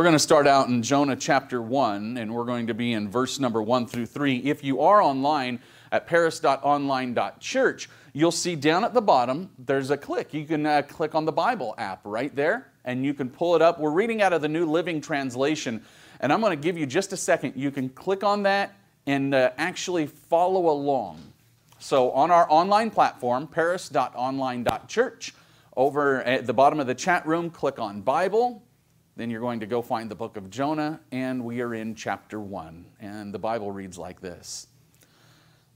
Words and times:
We're 0.00 0.04
going 0.04 0.14
to 0.14 0.18
start 0.18 0.46
out 0.46 0.68
in 0.68 0.82
Jonah 0.82 1.14
chapter 1.14 1.60
1, 1.60 2.16
and 2.16 2.34
we're 2.34 2.46
going 2.46 2.68
to 2.68 2.72
be 2.72 2.94
in 2.94 3.10
verse 3.10 3.38
number 3.38 3.60
1 3.60 3.86
through 3.86 4.06
3. 4.06 4.38
If 4.38 4.64
you 4.64 4.80
are 4.80 5.02
online 5.02 5.60
at 5.92 6.06
paris.online.church, 6.06 7.90
you'll 8.14 8.32
see 8.32 8.56
down 8.56 8.82
at 8.82 8.94
the 8.94 9.02
bottom 9.02 9.50
there's 9.58 9.90
a 9.90 9.98
click. 9.98 10.32
You 10.32 10.46
can 10.46 10.64
uh, 10.64 10.80
click 10.88 11.14
on 11.14 11.26
the 11.26 11.32
Bible 11.32 11.74
app 11.76 12.00
right 12.04 12.34
there, 12.34 12.72
and 12.86 13.04
you 13.04 13.12
can 13.12 13.28
pull 13.28 13.54
it 13.56 13.60
up. 13.60 13.78
We're 13.78 13.90
reading 13.90 14.22
out 14.22 14.32
of 14.32 14.40
the 14.40 14.48
New 14.48 14.64
Living 14.64 15.02
Translation, 15.02 15.84
and 16.20 16.32
I'm 16.32 16.40
going 16.40 16.58
to 16.58 16.64
give 16.64 16.78
you 16.78 16.86
just 16.86 17.12
a 17.12 17.16
second. 17.18 17.52
You 17.56 17.70
can 17.70 17.90
click 17.90 18.24
on 18.24 18.44
that 18.44 18.72
and 19.06 19.34
uh, 19.34 19.50
actually 19.58 20.06
follow 20.06 20.70
along. 20.70 21.20
So 21.78 22.10
on 22.12 22.30
our 22.30 22.50
online 22.50 22.90
platform, 22.90 23.46
paris.online.church, 23.46 25.34
over 25.76 26.22
at 26.22 26.46
the 26.46 26.54
bottom 26.54 26.80
of 26.80 26.86
the 26.86 26.94
chat 26.94 27.26
room, 27.26 27.50
click 27.50 27.78
on 27.78 28.00
Bible 28.00 28.62
then 29.20 29.28
you're 29.28 29.40
going 29.40 29.60
to 29.60 29.66
go 29.66 29.82
find 29.82 30.10
the 30.10 30.14
book 30.14 30.38
of 30.38 30.48
Jonah, 30.48 30.98
and 31.12 31.44
we 31.44 31.60
are 31.60 31.74
in 31.74 31.94
chapter 31.94 32.40
1. 32.40 32.86
And 33.00 33.34
the 33.34 33.38
Bible 33.38 33.70
reads 33.70 33.98
like 33.98 34.22
this 34.22 34.66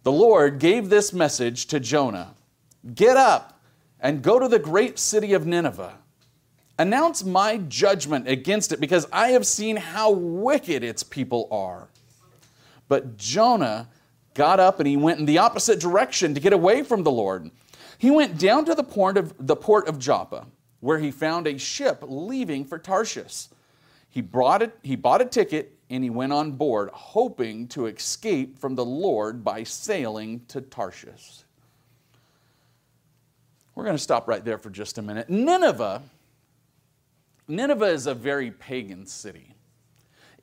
The 0.02 0.12
Lord 0.12 0.58
gave 0.58 0.88
this 0.88 1.12
message 1.12 1.66
to 1.66 1.78
Jonah 1.78 2.34
Get 2.94 3.18
up 3.18 3.60
and 4.00 4.22
go 4.22 4.38
to 4.38 4.48
the 4.48 4.58
great 4.58 4.98
city 4.98 5.34
of 5.34 5.46
Nineveh. 5.46 5.98
Announce 6.78 7.22
my 7.22 7.58
judgment 7.58 8.26
against 8.26 8.72
it, 8.72 8.80
because 8.80 9.06
I 9.12 9.28
have 9.28 9.46
seen 9.46 9.76
how 9.76 10.10
wicked 10.10 10.82
its 10.82 11.02
people 11.02 11.46
are. 11.50 11.88
But 12.88 13.18
Jonah 13.18 13.90
got 14.32 14.58
up 14.58 14.80
and 14.80 14.88
he 14.88 14.96
went 14.96 15.20
in 15.20 15.26
the 15.26 15.38
opposite 15.38 15.80
direction 15.80 16.32
to 16.32 16.40
get 16.40 16.54
away 16.54 16.82
from 16.82 17.02
the 17.02 17.10
Lord. 17.10 17.50
He 17.98 18.10
went 18.10 18.38
down 18.38 18.64
to 18.64 18.74
the 18.74 18.82
port 18.82 19.18
of, 19.18 19.34
the 19.38 19.54
port 19.54 19.86
of 19.86 19.98
Joppa 19.98 20.46
where 20.84 20.98
he 20.98 21.10
found 21.10 21.46
a 21.46 21.58
ship 21.58 22.04
leaving 22.06 22.62
for 22.62 22.78
Tarshish. 22.78 23.46
He, 24.10 24.20
brought 24.20 24.60
it, 24.60 24.78
he 24.82 24.96
bought 24.96 25.22
a 25.22 25.24
ticket 25.24 25.72
and 25.88 26.04
he 26.04 26.10
went 26.10 26.34
on 26.34 26.52
board, 26.52 26.90
hoping 26.92 27.68
to 27.68 27.86
escape 27.86 28.58
from 28.58 28.74
the 28.74 28.84
Lord 28.84 29.42
by 29.42 29.62
sailing 29.62 30.42
to 30.48 30.60
Tarshish. 30.60 31.40
We're 33.74 33.84
going 33.84 33.96
to 33.96 34.02
stop 34.02 34.28
right 34.28 34.44
there 34.44 34.58
for 34.58 34.68
just 34.68 34.98
a 34.98 35.02
minute. 35.02 35.30
Nineveh, 35.30 36.02
Nineveh 37.48 37.86
is 37.86 38.06
a 38.06 38.14
very 38.14 38.50
pagan 38.50 39.06
city. 39.06 39.54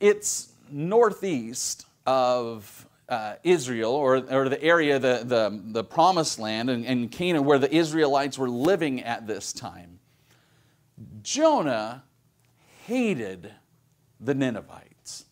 It's 0.00 0.52
northeast 0.68 1.86
of 2.04 2.88
uh, 3.08 3.34
Israel, 3.44 3.92
or, 3.92 4.16
or 4.16 4.48
the 4.48 4.60
area, 4.60 4.98
the, 4.98 5.22
the, 5.24 5.62
the 5.66 5.84
promised 5.84 6.40
land, 6.40 6.68
and, 6.68 6.84
and 6.84 7.12
Canaan, 7.12 7.44
where 7.44 7.60
the 7.60 7.72
Israelites 7.72 8.38
were 8.38 8.50
living 8.50 9.02
at 9.02 9.28
this 9.28 9.52
time. 9.52 9.91
Jonah 11.22 12.04
hated 12.86 13.52
the 14.20 14.34
Ninevites. 14.34 15.24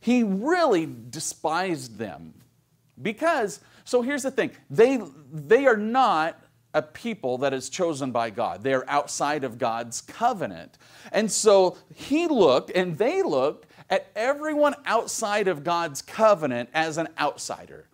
He 0.00 0.22
really 0.22 0.88
despised 1.10 1.98
them 1.98 2.34
because, 3.00 3.60
so 3.84 4.02
here's 4.02 4.22
the 4.22 4.30
thing 4.30 4.50
they, 4.68 5.00
they 5.32 5.66
are 5.66 5.76
not 5.76 6.42
a 6.74 6.82
people 6.82 7.38
that 7.38 7.52
is 7.52 7.68
chosen 7.68 8.12
by 8.12 8.30
God. 8.30 8.62
They 8.62 8.72
are 8.72 8.84
outside 8.88 9.44
of 9.44 9.58
God's 9.58 10.00
covenant. 10.00 10.78
And 11.12 11.30
so 11.30 11.76
he 11.94 12.26
looked 12.26 12.70
and 12.74 12.96
they 12.96 13.22
looked 13.22 13.66
at 13.90 14.10
everyone 14.16 14.74
outside 14.86 15.48
of 15.48 15.64
God's 15.64 16.00
covenant 16.00 16.70
as 16.72 16.96
an 16.96 17.08
outsider 17.18 17.88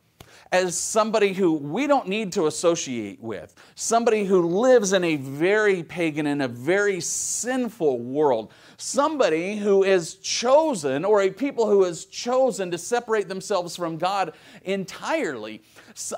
as 0.51 0.79
somebody 0.79 1.33
who 1.33 1.53
we 1.53 1.87
don't 1.87 2.09
need 2.09 2.33
to 2.33 2.47
associate 2.47 3.21
with, 3.21 3.55
somebody 3.75 4.25
who 4.25 4.47
lives 4.47 4.93
in 4.93 5.05
a 5.05 5.17
very 5.17 5.83
pagan 5.83 6.27
and 6.27 6.43
a 6.43 6.49
very 6.49 7.01
sinful 7.01 7.99
world, 7.99 8.53
somebody 8.77 9.57
who 9.57 9.85
is 9.85 10.15
chosen 10.15 11.05
or 11.05 11.23
a 11.23 11.31
people 11.31 11.69
who 11.69 11.85
has 11.85 12.05
chosen 12.07 12.71
to 12.71 12.79
separate 12.79 13.29
themselves 13.29 13.77
from 13.77 13.99
God 13.99 14.33
entirely. 14.65 15.63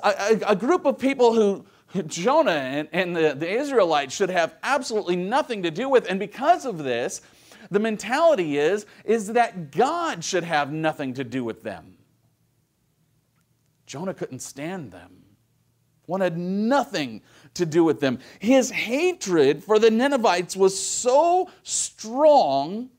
A, 0.03 0.09
a, 0.09 0.51
a 0.51 0.55
group 0.55 0.85
of 0.85 0.97
people 0.97 1.33
who 1.33 1.65
Jonah 2.07 2.51
and, 2.51 2.87
and 2.93 3.15
the, 3.15 3.35
the 3.37 3.49
Israelites 3.49 4.15
should 4.15 4.29
have 4.29 4.55
absolutely 4.63 5.17
nothing 5.17 5.63
to 5.63 5.71
do 5.71 5.89
with. 5.89 6.09
And 6.09 6.19
because 6.19 6.65
of 6.65 6.77
this, 6.77 7.21
the 7.69 7.79
mentality 7.79 8.57
is, 8.57 8.85
is 9.03 9.27
that 9.33 9.71
God 9.71 10.23
should 10.23 10.43
have 10.43 10.71
nothing 10.71 11.13
to 11.15 11.23
do 11.23 11.43
with 11.43 11.63
them. 11.63 11.97
Jonah 13.91 14.13
couldn't 14.13 14.39
stand 14.39 14.89
them, 14.89 15.21
wanted 16.07 16.37
nothing 16.37 17.21
to 17.55 17.65
do 17.65 17.83
with 17.83 17.99
them. 17.99 18.19
His 18.39 18.71
hatred 18.71 19.65
for 19.65 19.79
the 19.79 19.91
Ninevites 19.91 20.55
was 20.55 20.81
so 20.81 21.49
strong 21.63 22.89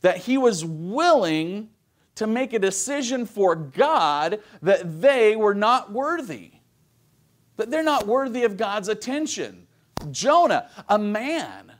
that 0.00 0.16
he 0.16 0.38
was 0.38 0.64
willing 0.64 1.68
to 2.14 2.26
make 2.26 2.54
a 2.54 2.58
decision 2.58 3.26
for 3.26 3.54
God 3.54 4.40
that 4.62 5.02
they 5.02 5.36
were 5.36 5.54
not 5.54 5.92
worthy, 5.92 6.52
that 7.58 7.70
they're 7.70 7.82
not 7.82 8.06
worthy 8.06 8.44
of 8.44 8.56
God's 8.56 8.88
attention. 8.88 9.66
Jonah, 10.10 10.70
a 10.88 10.98
man 10.98 11.70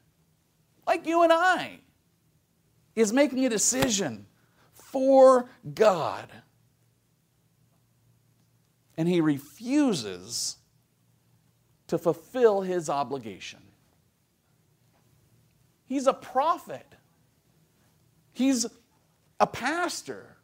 like 0.87 1.07
you 1.07 1.23
and 1.23 1.33
I, 1.33 1.79
is 2.95 3.11
making 3.11 3.47
a 3.47 3.49
decision 3.49 4.27
for 4.75 5.49
God 5.73 6.29
and 8.97 9.09
he 9.09 9.21
refuses 9.21 10.57
to 11.87 11.99
fulfill 11.99 12.63
his 12.63 12.89
obligation. 12.91 13.61
He's 15.85 16.07
a 16.07 16.15
prophet, 16.15 16.87
he's 18.33 18.67
a 19.39 19.47
pastor, 19.47 20.37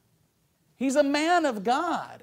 he's 0.77 0.97
a 0.97 1.03
man 1.03 1.45
of 1.47 1.65
God. 1.65 2.23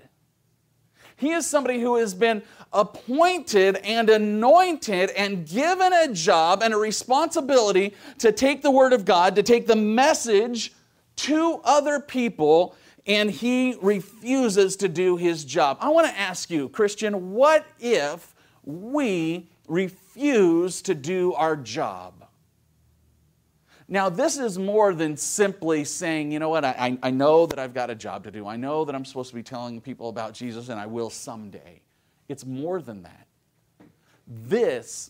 He 1.17 1.31
is 1.31 1.45
somebody 1.45 1.81
who 1.81 1.97
has 1.97 2.13
been 2.13 2.41
appointed 2.71 3.75
and 3.77 4.09
anointed 4.09 5.09
and 5.09 5.45
given 5.45 5.91
a 5.91 6.13
job 6.13 6.63
and 6.63 6.73
a 6.73 6.77
responsibility 6.77 7.93
to 8.19 8.31
take 8.31 8.61
the 8.61 8.71
Word 8.71 8.93
of 8.93 9.03
God, 9.03 9.35
to 9.35 9.43
take 9.43 9.67
the 9.67 9.75
message 9.75 10.71
to 11.17 11.59
other 11.65 11.99
people 11.99 12.73
and 13.09 13.31
he 13.31 13.75
refuses 13.81 14.75
to 14.77 14.87
do 14.87 15.17
his 15.17 15.43
job. 15.43 15.79
I 15.81 15.89
want 15.89 16.07
to 16.07 16.17
ask 16.17 16.51
you, 16.51 16.69
Christian, 16.69 17.31
what 17.33 17.65
if 17.79 18.35
we 18.63 19.49
refuse 19.67 20.83
to 20.83 20.93
do 20.93 21.33
our 21.33 21.55
job? 21.55 22.13
Now, 23.87 24.09
this 24.09 24.37
is 24.37 24.59
more 24.59 24.93
than 24.93 25.17
simply 25.17 25.83
saying, 25.83 26.31
you 26.31 26.37
know 26.37 26.49
what, 26.49 26.63
I, 26.63 26.99
I 27.01 27.09
know 27.09 27.47
that 27.47 27.57
I've 27.57 27.73
got 27.73 27.89
a 27.89 27.95
job 27.95 28.25
to 28.25 28.31
do. 28.31 28.45
I 28.45 28.55
know 28.55 28.85
that 28.85 28.93
I'm 28.93 29.03
supposed 29.03 29.31
to 29.31 29.35
be 29.35 29.41
telling 29.41 29.81
people 29.81 30.09
about 30.09 30.33
Jesus, 30.33 30.69
and 30.69 30.79
I 30.79 30.85
will 30.85 31.09
someday. 31.09 31.81
It's 32.27 32.45
more 32.45 32.79
than 32.79 33.01
that. 33.01 33.25
This 34.27 35.09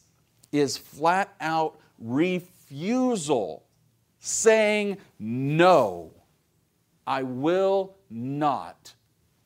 is 0.53 0.77
flat 0.77 1.35
out 1.41 1.77
refusal, 1.99 3.65
saying 4.21 4.99
no 5.19 6.13
I 7.09 7.23
will 7.23 7.95
not 8.11 8.93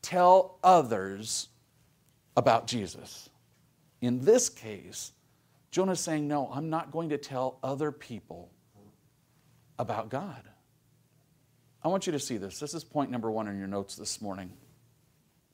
tell 0.01 0.59
others 0.61 1.47
about 2.35 2.67
Jesus. 2.67 3.29
In 4.01 4.19
this 4.19 4.49
case, 4.49 5.13
Jonah's 5.71 6.01
saying, 6.01 6.27
No, 6.27 6.51
I'm 6.53 6.69
not 6.69 6.91
going 6.91 7.09
to 7.09 7.17
tell 7.17 7.59
other 7.63 7.91
people 7.91 8.51
about 9.79 10.09
God. 10.09 10.43
I 11.81 11.87
want 11.87 12.05
you 12.05 12.11
to 12.11 12.19
see 12.19 12.35
this. 12.35 12.59
This 12.59 12.73
is 12.73 12.83
point 12.83 13.09
number 13.09 13.31
one 13.31 13.47
in 13.47 13.57
your 13.57 13.67
notes 13.67 13.95
this 13.95 14.21
morning. 14.21 14.51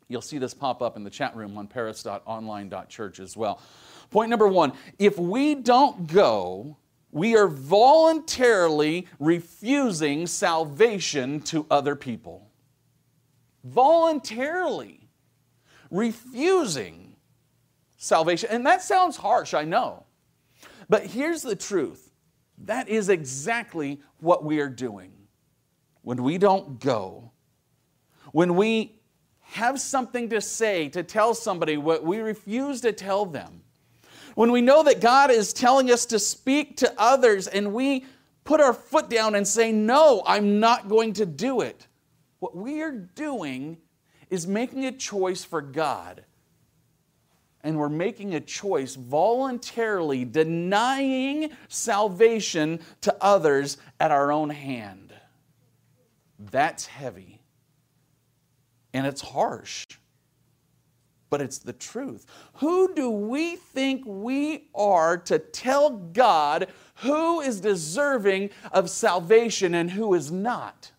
You'll 0.08 0.22
see 0.22 0.40
this 0.40 0.56
pop 0.56 0.82
up 0.82 0.98
in 0.98 1.04
the 1.04 1.10
chat 1.12 1.36
room 1.36 1.56
on 1.60 1.68
paris.online.church 1.68 3.20
as 3.20 3.38
well. 3.38 3.62
Point 4.10 4.32
number 4.32 4.48
one 4.48 4.74
if 4.98 5.20
we 5.20 5.54
don't 5.54 6.08
go, 6.08 6.76
we 7.12 7.36
are 7.36 7.48
voluntarily 7.48 9.08
refusing 9.20 10.28
salvation 10.28 11.40
to 11.42 11.66
other 11.70 11.96
people. 11.96 12.50
Voluntarily 13.64 15.10
refusing 15.90 17.16
salvation. 17.98 18.50
And 18.52 18.66
that 18.66 18.82
sounds 18.82 19.18
harsh, 19.18 19.54
I 19.54 19.64
know. 19.64 20.06
But 20.88 21.06
here's 21.06 21.42
the 21.42 21.56
truth 21.56 22.06
that 22.66 22.90
is 22.90 23.10
exactly 23.10 24.02
what 24.20 24.44
we 24.44 24.60
are 24.60 24.70
doing. 24.70 25.14
When 26.02 26.24
we 26.24 26.38
don't 26.38 26.80
go, 26.80 27.32
when 28.32 28.56
we 28.56 29.00
have 29.42 29.80
something 29.80 30.30
to 30.30 30.42
say, 30.42 30.90
to 30.90 31.04
tell 31.04 31.34
somebody 31.34 31.78
what 31.78 32.04
we 32.04 32.20
refuse 32.20 32.82
to 32.82 32.92
tell 32.94 33.26
them, 33.26 33.62
when 34.40 34.54
we 34.54 34.62
know 34.62 34.84
that 34.84 35.02
God 35.02 35.32
is 35.32 35.52
telling 35.52 35.92
us 35.92 36.06
to 36.06 36.18
speak 36.18 36.78
to 36.78 36.94
others 36.98 37.48
and 37.48 37.74
we 37.74 38.06
put 38.46 38.62
our 38.62 38.72
foot 38.72 39.10
down 39.10 39.36
and 39.36 39.46
say, 39.46 39.74
No, 39.74 40.24
I'm 40.26 40.62
not 40.62 40.88
going 40.88 41.12
to 41.16 41.26
do 41.26 41.60
it, 41.60 41.88
what 42.40 42.56
we 42.56 42.82
are 42.82 42.94
doing 42.94 43.80
is 44.30 44.48
making 44.48 44.86
a 44.86 44.94
choice 44.94 45.44
for 45.44 45.62
God 45.62 46.24
and 47.66 47.78
we're 47.78 47.90
making 47.90 48.34
a 48.34 48.40
choice 48.40 48.96
voluntarily 48.96 50.24
denying 50.24 51.50
salvation 51.68 52.80
to 53.02 53.14
others 53.20 53.76
at 54.00 54.10
our 54.10 54.32
own 54.32 54.52
hand. 54.52 55.14
That's 56.40 56.86
heavy. 56.86 57.42
And 58.94 59.06
it's 59.06 59.20
harsh. 59.20 59.86
But 61.30 61.42
it's 61.42 61.60
the 61.60 61.74
truth. 61.74 62.26
Who 62.56 62.94
do 62.96 63.10
we 63.10 63.56
think 63.56 64.04
we 64.06 64.70
are 64.74 65.18
to 65.18 65.38
tell 65.38 65.92
God 65.92 66.68
who 66.96 67.40
is 67.42 67.62
deserving 67.62 68.50
of 68.72 68.90
salvation 68.90 69.76
and 69.76 69.92
who 69.92 70.14
is 70.14 70.32
not? 70.32 70.92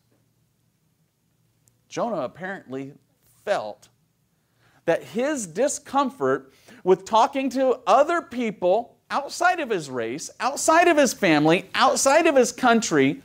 Jonah 1.89 2.23
apparently 2.23 2.93
felt 3.45 3.89
that 4.85 5.03
his 5.03 5.47
discomfort 5.47 6.53
with 6.85 7.05
talking 7.05 7.51
to 7.51 7.81
other 7.87 8.23
people 8.23 8.97
outside 9.11 9.59
of 9.59 9.71
his 9.71 9.91
race, 9.91 10.31
outside 10.39 10.87
of 10.89 10.97
his 10.97 11.13
family, 11.13 11.69
outside 11.75 12.27
of 12.27 12.37
his 12.37 12.53
country, 12.53 13.23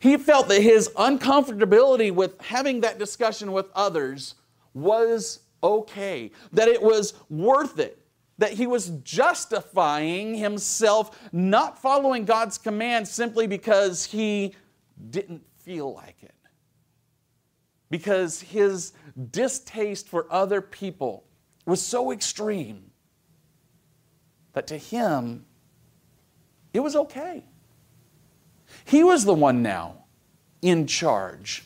he 0.00 0.16
felt 0.16 0.48
that 0.48 0.60
his 0.60 0.88
uncomfortability 0.90 2.12
with 2.12 2.40
having 2.40 2.80
that 2.80 2.98
discussion 2.98 3.52
with 3.52 3.66
others 3.74 4.34
was 4.74 5.40
okay, 5.62 6.30
that 6.52 6.68
it 6.68 6.82
was 6.82 7.14
worth 7.30 7.78
it, 7.78 7.98
that 8.38 8.52
he 8.52 8.66
was 8.66 8.88
justifying 9.04 10.34
himself 10.34 11.18
not 11.32 11.80
following 11.80 12.24
God's 12.24 12.58
command 12.58 13.06
simply 13.06 13.46
because 13.46 14.04
he 14.04 14.54
didn't 15.10 15.42
feel 15.58 15.94
like 15.94 16.16
it. 16.22 16.34
Because 17.90 18.40
his 18.40 18.92
distaste 19.30 20.08
for 20.08 20.26
other 20.30 20.60
people 20.60 21.24
was 21.66 21.80
so 21.80 22.10
extreme 22.10 22.90
that 24.54 24.66
to 24.68 24.78
him, 24.78 25.44
it 26.72 26.80
was 26.80 26.96
okay. 26.96 27.44
He 28.84 29.04
was 29.04 29.24
the 29.24 29.34
one 29.34 29.62
now 29.62 30.04
in 30.62 30.86
charge 30.86 31.64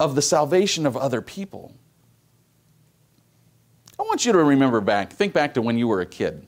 of 0.00 0.14
the 0.14 0.22
salvation 0.22 0.86
of 0.86 0.96
other 0.96 1.20
people. 1.22 1.72
I 4.04 4.06
want 4.06 4.26
you 4.26 4.32
to 4.32 4.44
remember 4.44 4.82
back, 4.82 5.14
think 5.14 5.32
back 5.32 5.54
to 5.54 5.62
when 5.62 5.78
you 5.78 5.88
were 5.88 6.02
a 6.02 6.06
kid. 6.06 6.46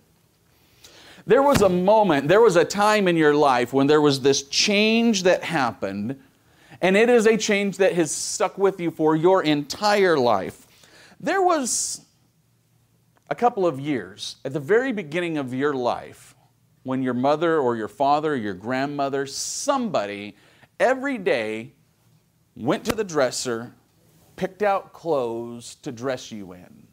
There 1.26 1.42
was 1.42 1.62
a 1.62 1.70
moment, 1.70 2.28
there 2.28 2.42
was 2.42 2.54
a 2.54 2.66
time 2.66 3.08
in 3.08 3.16
your 3.16 3.34
life 3.34 3.72
when 3.72 3.86
there 3.86 4.02
was 4.02 4.20
this 4.20 4.42
change 4.42 5.22
that 5.22 5.42
happened, 5.42 6.20
and 6.82 6.98
it 6.98 7.08
is 7.08 7.26
a 7.26 7.38
change 7.38 7.78
that 7.78 7.94
has 7.94 8.10
stuck 8.10 8.58
with 8.58 8.78
you 8.78 8.90
for 8.90 9.16
your 9.16 9.42
entire 9.42 10.18
life. 10.18 10.66
There 11.18 11.40
was 11.40 12.02
a 13.30 13.34
couple 13.34 13.66
of 13.66 13.80
years 13.80 14.36
at 14.44 14.52
the 14.52 14.60
very 14.60 14.92
beginning 14.92 15.38
of 15.38 15.54
your 15.54 15.72
life 15.72 16.34
when 16.82 17.02
your 17.02 17.14
mother 17.14 17.58
or 17.58 17.74
your 17.74 17.88
father 17.88 18.34
or 18.34 18.36
your 18.36 18.54
grandmother, 18.54 19.24
somebody, 19.24 20.36
every 20.78 21.16
day 21.16 21.72
went 22.54 22.84
to 22.84 22.94
the 22.94 23.02
dresser, 23.02 23.72
picked 24.36 24.62
out 24.62 24.92
clothes 24.92 25.76
to 25.76 25.90
dress 25.90 26.30
you 26.30 26.52
in. 26.52 26.85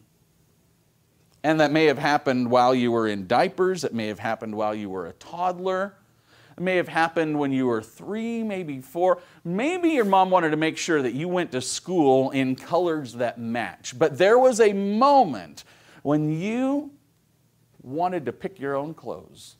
And 1.44 1.60
that 1.60 1.72
may 1.72 1.86
have 1.86 1.98
happened 1.98 2.50
while 2.50 2.74
you 2.74 2.92
were 2.92 3.08
in 3.08 3.28
diapers, 3.28 3.84
it 3.84 3.94
may 3.94 4.08
have 4.08 4.20
happened 4.20 4.56
while 4.56 4.74
you 4.74 4.90
were 4.90 5.08
a 5.08 5.14
toddler. 5.14 5.96
It 6.58 6.62
may 6.62 6.76
have 6.76 6.88
happened 6.88 7.40
when 7.40 7.52
you 7.52 7.66
were 7.66 7.82
three, 7.82 8.44
maybe 8.44 8.80
four. 8.80 9.20
Maybe 9.44 9.90
your 9.90 10.06
mom 10.06 10.30
wanted 10.30 10.52
to 10.52 10.58
make 10.58 10.78
sure 10.78 11.02
that 11.02 11.14
you 11.14 11.28
went 11.28 11.52
to 11.54 11.62
school 11.62 12.30
in 12.30 12.56
colors 12.56 13.14
that 13.14 13.40
match. 13.40 13.98
But 13.98 14.18
there 14.18 14.38
was 14.38 14.60
a 14.60 14.72
moment 14.72 15.64
when 16.04 16.40
you 16.40 16.92
wanted 17.82 18.28
to 18.28 18.32
pick 18.32 18.60
your 18.60 18.76
own 18.76 18.94
clothes. 18.94 19.56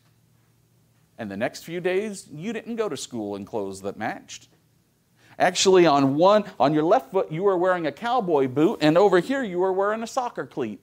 And 1.18 1.32
the 1.32 1.38
next 1.38 1.64
few 1.64 1.82
days, 1.82 2.28
you 2.32 2.54
didn't 2.54 2.76
go 2.76 2.88
to 2.88 2.98
school 2.98 3.36
in 3.36 3.46
clothes 3.46 3.82
that 3.82 3.98
matched. 3.98 4.50
Actually, 5.40 5.88
on 5.88 6.16
one, 6.16 6.44
on 6.60 6.74
your 6.76 6.84
left 6.84 7.12
foot, 7.12 7.32
you 7.32 7.44
were 7.44 7.58
wearing 7.58 7.88
a 7.88 7.92
cowboy 7.92 8.48
boot, 8.48 8.80
and 8.82 8.98
over 8.98 9.20
here, 9.20 9.44
you 9.44 9.58
were 9.58 9.74
wearing 9.74 10.04
a 10.04 10.08
soccer 10.08 10.46
cleat. 10.46 10.80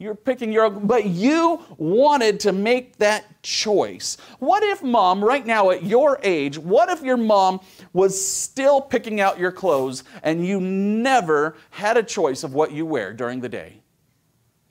You're 0.00 0.14
picking 0.14 0.50
your 0.50 0.70
but 0.70 1.04
you 1.04 1.60
wanted 1.76 2.40
to 2.40 2.52
make 2.52 2.96
that 2.96 3.42
choice. 3.42 4.16
What 4.38 4.62
if 4.62 4.82
mom, 4.82 5.22
right 5.22 5.44
now 5.44 5.68
at 5.68 5.84
your 5.84 6.18
age, 6.22 6.56
what 6.56 6.88
if 6.88 7.02
your 7.02 7.18
mom 7.18 7.60
was 7.92 8.18
still 8.18 8.80
picking 8.80 9.20
out 9.20 9.38
your 9.38 9.52
clothes 9.52 10.02
and 10.22 10.44
you 10.44 10.58
never 10.58 11.54
had 11.68 11.98
a 11.98 12.02
choice 12.02 12.44
of 12.44 12.54
what 12.54 12.72
you 12.72 12.86
wear 12.86 13.12
during 13.12 13.42
the 13.42 13.48
day? 13.50 13.82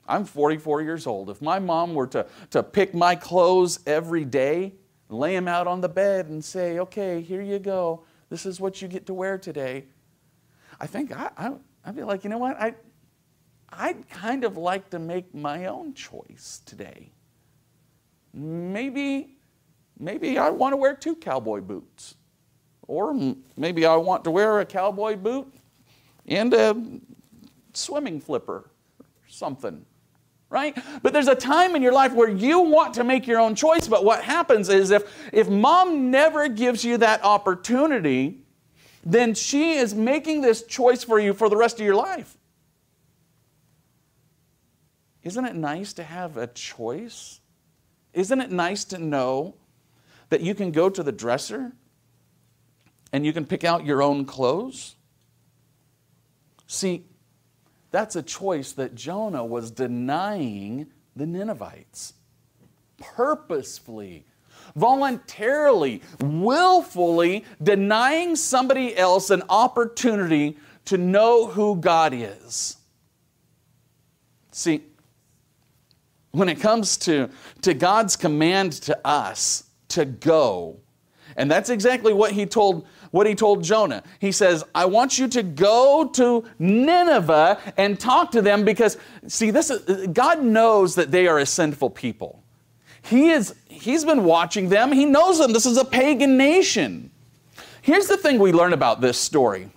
I'm 0.08 0.24
44 0.24 0.82
years 0.82 1.06
old. 1.06 1.30
If 1.30 1.40
my 1.40 1.60
mom 1.60 1.94
were 1.94 2.08
to, 2.08 2.26
to 2.50 2.64
pick 2.64 2.92
my 2.92 3.14
clothes 3.14 3.78
every 3.86 4.24
day, 4.24 4.74
lay 5.08 5.36
them 5.36 5.46
out 5.46 5.68
on 5.68 5.80
the 5.80 5.88
bed 5.88 6.26
and 6.26 6.44
say, 6.44 6.80
okay, 6.80 7.20
here 7.20 7.40
you 7.40 7.60
go. 7.60 8.02
This 8.30 8.46
is 8.46 8.58
what 8.58 8.82
you 8.82 8.88
get 8.88 9.06
to 9.06 9.14
wear 9.14 9.38
today. 9.38 9.84
I 10.80 10.88
think 10.88 11.16
I, 11.16 11.30
I, 11.38 11.52
I'd 11.84 11.94
be 11.94 12.02
like, 12.02 12.24
you 12.24 12.30
know 12.30 12.38
what? 12.38 12.60
I, 12.60 12.74
I'd 13.72 14.08
kind 14.08 14.44
of 14.44 14.56
like 14.56 14.90
to 14.90 14.98
make 14.98 15.34
my 15.34 15.66
own 15.66 15.94
choice 15.94 16.60
today. 16.66 17.12
Maybe, 18.32 19.36
maybe 19.98 20.38
I 20.38 20.50
want 20.50 20.72
to 20.72 20.76
wear 20.76 20.94
two 20.94 21.16
cowboy 21.16 21.60
boots. 21.60 22.16
Or 22.86 23.14
maybe 23.56 23.86
I 23.86 23.96
want 23.96 24.24
to 24.24 24.30
wear 24.30 24.60
a 24.60 24.66
cowboy 24.66 25.16
boot 25.16 25.52
and 26.26 26.52
a 26.52 26.76
swimming 27.72 28.20
flipper 28.20 28.70
or 28.98 29.06
something 29.28 29.86
right? 30.50 30.76
But 31.02 31.12
there's 31.12 31.28
a 31.28 31.34
time 31.34 31.76
in 31.76 31.82
your 31.82 31.92
life 31.92 32.12
where 32.12 32.28
you 32.28 32.58
want 32.58 32.94
to 32.94 33.04
make 33.04 33.26
your 33.26 33.40
own 33.40 33.54
choice, 33.54 33.86
but 33.86 34.04
what 34.04 34.22
happens 34.24 34.68
is 34.68 34.90
if, 34.90 35.04
if 35.32 35.48
mom 35.48 36.10
never 36.10 36.48
gives 36.48 36.84
you 36.84 36.98
that 36.98 37.24
opportunity, 37.24 38.42
then 39.04 39.32
she 39.32 39.74
is 39.74 39.94
making 39.94 40.40
this 40.42 40.64
choice 40.64 41.04
for 41.04 41.18
you 41.20 41.32
for 41.32 41.48
the 41.48 41.56
rest 41.56 41.78
of 41.78 41.86
your 41.86 41.94
life. 41.94 42.36
Isn't 45.22 45.44
it 45.44 45.54
nice 45.54 45.92
to 45.94 46.02
have 46.02 46.36
a 46.36 46.46
choice? 46.46 47.40
Isn't 48.12 48.40
it 48.40 48.50
nice 48.50 48.84
to 48.86 48.98
know 48.98 49.54
that 50.30 50.40
you 50.40 50.54
can 50.54 50.72
go 50.72 50.88
to 50.88 51.02
the 51.02 51.12
dresser 51.12 51.72
and 53.12 53.26
you 53.26 53.32
can 53.32 53.44
pick 53.44 53.64
out 53.64 53.84
your 53.84 54.02
own 54.02 54.24
clothes? 54.24 54.96
See, 56.66 57.04
that's 57.90 58.16
a 58.16 58.22
choice 58.22 58.72
that 58.72 58.94
Jonah 58.94 59.44
was 59.44 59.70
denying 59.70 60.86
the 61.16 61.26
Ninevites 61.26 62.14
purposefully, 63.00 64.24
voluntarily, 64.76 66.02
willfully 66.20 67.44
denying 67.62 68.36
somebody 68.36 68.96
else 68.96 69.30
an 69.30 69.42
opportunity 69.48 70.56
to 70.84 70.96
know 70.96 71.46
who 71.46 71.76
God 71.76 72.12
is. 72.14 72.76
See, 74.52 74.82
when 76.32 76.48
it 76.48 76.60
comes 76.60 76.96
to, 76.98 77.28
to 77.62 77.74
God's 77.74 78.16
command 78.16 78.72
to 78.72 78.98
us 79.06 79.64
to 79.88 80.04
go, 80.04 80.78
and 81.36 81.50
that's 81.50 81.70
exactly 81.70 82.12
what 82.12 82.32
he 82.32 82.46
told 82.46 82.86
what 83.10 83.26
he 83.26 83.34
told 83.34 83.64
Jonah. 83.64 84.02
He 84.20 84.30
says, 84.30 84.64
I 84.74 84.84
want 84.84 85.18
you 85.18 85.26
to 85.28 85.42
go 85.42 86.08
to 86.14 86.44
Nineveh 86.58 87.58
and 87.76 87.98
talk 87.98 88.30
to 88.32 88.42
them 88.42 88.64
because, 88.64 88.98
see, 89.26 89.50
this 89.50 89.70
is, 89.70 90.06
God 90.08 90.42
knows 90.42 90.94
that 90.94 91.10
they 91.10 91.26
are 91.26 91.38
a 91.38 91.46
sinful 91.46 91.90
people. 91.90 92.42
He 93.02 93.30
is, 93.30 93.54
he's 93.68 94.04
been 94.04 94.24
watching 94.24 94.68
them, 94.68 94.92
he 94.92 95.06
knows 95.06 95.38
them. 95.38 95.52
This 95.52 95.66
is 95.66 95.76
a 95.76 95.84
pagan 95.84 96.36
nation. 96.36 97.10
Here's 97.82 98.06
the 98.06 98.16
thing 98.16 98.38
we 98.38 98.52
learn 98.52 98.72
about 98.72 99.00
this 99.00 99.18
story. 99.18 99.70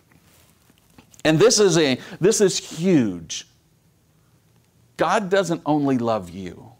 And 1.25 1.39
this 1.39 1.57
is 1.57 1.77
a 1.77 1.97
this 2.19 2.41
is 2.41 2.57
huge. 2.57 3.47
God 4.97 5.29
doesn't 5.29 5.61
only 5.65 5.97
love 5.97 6.29
you. 6.29 6.71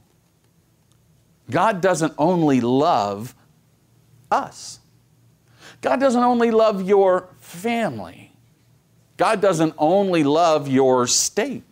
God 1.50 1.82
doesn't 1.82 2.14
only 2.18 2.62
love 2.62 3.36
us. 4.32 4.80
God 5.82 6.00
doesn't 6.00 6.24
only 6.24 6.52
love 6.52 6.82
your 6.82 7.30
family, 7.40 8.32
God 9.18 9.42
doesn't 9.42 9.74
only 9.78 10.24
love 10.24 10.68
your 10.68 11.08
state 11.08 11.64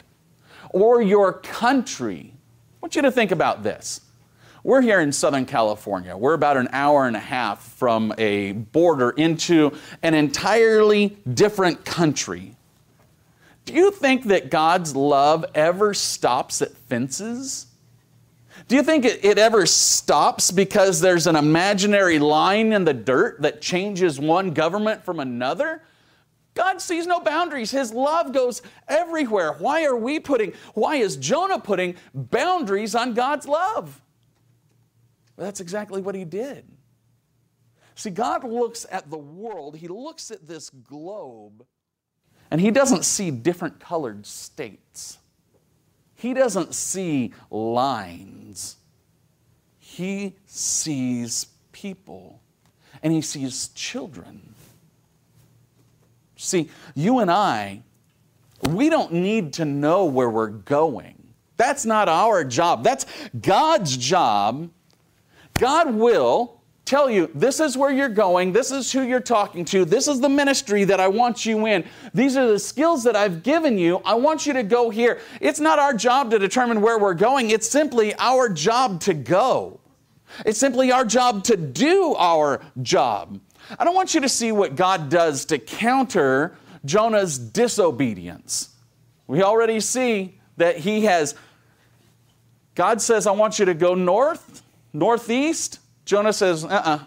or 0.70 1.02
your 1.02 1.34
country. 1.34 2.34
I 2.34 2.78
want 2.82 2.96
you 2.96 3.02
to 3.04 3.12
think 3.12 3.32
about 3.32 3.64
this. 3.64 4.02
We're 4.64 4.82
here 4.82 5.00
in 5.00 5.12
Southern 5.12 5.46
California. 5.46 6.16
We're 6.16 6.36
about 6.36 6.56
an 6.56 6.70
hour 6.72 7.08
and 7.08 7.16
a 7.16 7.20
half 7.20 7.64
from 7.64 8.14
a 8.18 8.52
border 8.52 9.10
into 9.10 9.76
an 10.04 10.14
entirely 10.14 11.18
different 11.34 11.84
country. 11.84 12.56
Do 13.65 13.74
you 13.74 13.91
think 13.91 14.25
that 14.25 14.50
God's 14.50 14.96
love 14.96 15.46
ever 15.53 15.94
stops 15.94 16.62
at 16.62 16.75
fences? 16.75 17.68
Do 18.68 18.75
you 18.75 18.84
think 18.84 19.06
it, 19.06 19.38
ever 19.38 19.65
stops 19.65 20.51
because 20.51 21.01
there's 21.01 21.27
an 21.27 21.36
imaginary 21.36 22.20
line 22.20 22.74
in 22.74 22.86
the 22.86 22.94
dirt 22.94 23.41
that 23.41 23.62
changes 23.62 24.20
one 24.20 24.51
government 24.51 25.03
from 25.03 25.20
another? 25.20 25.84
God 26.53 26.82
sees 26.82 27.08
no 27.08 27.20
boundaries. 27.20 27.72
His 27.72 27.94
love 27.94 28.34
goes 28.34 28.62
everywhere. 28.88 29.53
Why 29.53 29.86
are 29.86 29.96
we 29.96 30.20
putting, 30.20 30.53
why 30.74 30.98
is 30.98 31.18
Jonah 31.18 31.60
putting 31.60 31.96
boundaries 32.13 32.94
on 32.94 33.13
God's 33.13 33.48
love? 33.48 34.01
Well, 35.38 35.46
that's 35.46 35.62
exactly 35.62 36.01
what 36.01 36.15
he 36.15 36.25
did. 36.25 36.65
See, 37.96 38.10
God 38.10 38.44
looks 38.44 38.86
at 38.91 39.10
the 39.10 39.18
world, 39.18 39.75
He 39.75 39.88
looks 39.88 40.32
at 40.32 40.48
this 40.48 40.70
globe, 40.70 41.65
and 42.51 42.62
He 42.62 42.70
doesn't 42.70 43.05
see 43.05 43.31
different 43.31 43.79
colored 43.79 44.25
states. 44.27 45.17
He 46.15 46.36
doesn't 46.36 46.75
see 46.75 47.34
lines. 47.50 48.75
He 49.79 50.36
sees 50.46 51.48
people, 51.72 52.41
and 53.01 53.12
He 53.12 53.22
sees 53.22 53.70
children. 53.70 54.53
See, 56.36 56.70
you 56.93 57.20
and 57.20 57.31
I, 57.31 57.81
we 58.70 58.89
don't 58.89 59.13
need 59.13 59.53
to 59.53 59.65
know 59.65 60.05
where 60.05 60.29
we're 60.29 60.48
going. 60.48 61.15
That's 61.58 61.86
not 61.86 62.10
our 62.10 62.43
job. 62.43 62.84
That's 62.84 63.05
God's 63.39 63.96
job. 63.96 64.70
God 65.53 65.93
will 65.93 66.61
tell 66.92 67.10
you 67.10 67.32
this 67.34 67.62
is 67.62 67.78
where 67.78 67.90
you're 67.90 68.10
going, 68.10 68.52
this 68.52 68.70
is 68.70 68.92
who 68.92 69.02
you're 69.02 69.22
talking 69.22 69.64
to, 69.64 69.86
this 69.86 70.10
is 70.10 70.20
the 70.20 70.28
ministry 70.28 70.84
that 70.84 71.00
I 71.00 71.08
want 71.08 71.46
you 71.46 71.66
in, 71.66 71.86
these 72.14 72.36
are 72.36 72.46
the 72.46 72.60
skills 72.60 73.06
that 73.06 73.16
I've 73.16 73.44
given 73.44 73.78
you. 73.78 74.02
I 74.04 74.16
want 74.16 74.46
you 74.46 74.52
to 74.52 74.64
go 74.64 74.90
here. 74.90 75.22
It's 75.40 75.62
not 75.62 75.80
our 75.80 75.94
job 75.94 76.32
to 76.32 76.38
determine 76.38 76.82
where 76.82 77.00
we're 77.00 77.14
going, 77.14 77.50
it's 77.50 77.70
simply 77.70 78.14
our 78.16 78.50
job 78.50 79.00
to 79.02 79.14
go. 79.14 79.80
It's 80.46 80.60
simply 80.60 80.92
our 80.92 81.06
job 81.06 81.46
to 81.46 81.56
do 81.56 82.14
our 82.16 82.62
job. 82.82 83.40
I 83.80 83.86
don't 83.86 83.96
want 83.96 84.14
you 84.14 84.20
to 84.20 84.30
see 84.30 84.52
what 84.52 84.76
God 84.76 85.10
does 85.10 85.46
to 85.46 85.60
counter 85.60 86.58
Jonah's 86.84 87.40
disobedience. 87.40 88.68
We 89.28 89.44
already 89.44 89.80
see 89.80 90.40
that 90.58 90.76
he 90.76 91.06
has, 91.06 91.36
God 92.76 93.02
says, 93.02 93.28
I 93.28 93.32
want 93.32 93.60
you 93.60 93.66
to 93.66 93.74
go 93.74 93.96
north, 93.96 94.62
northeast. 94.92 95.80
Jonah 96.05 96.34
says, 96.34 96.65
uh 96.65 96.67
uh-uh. 96.67 96.89
uh 96.89 97.00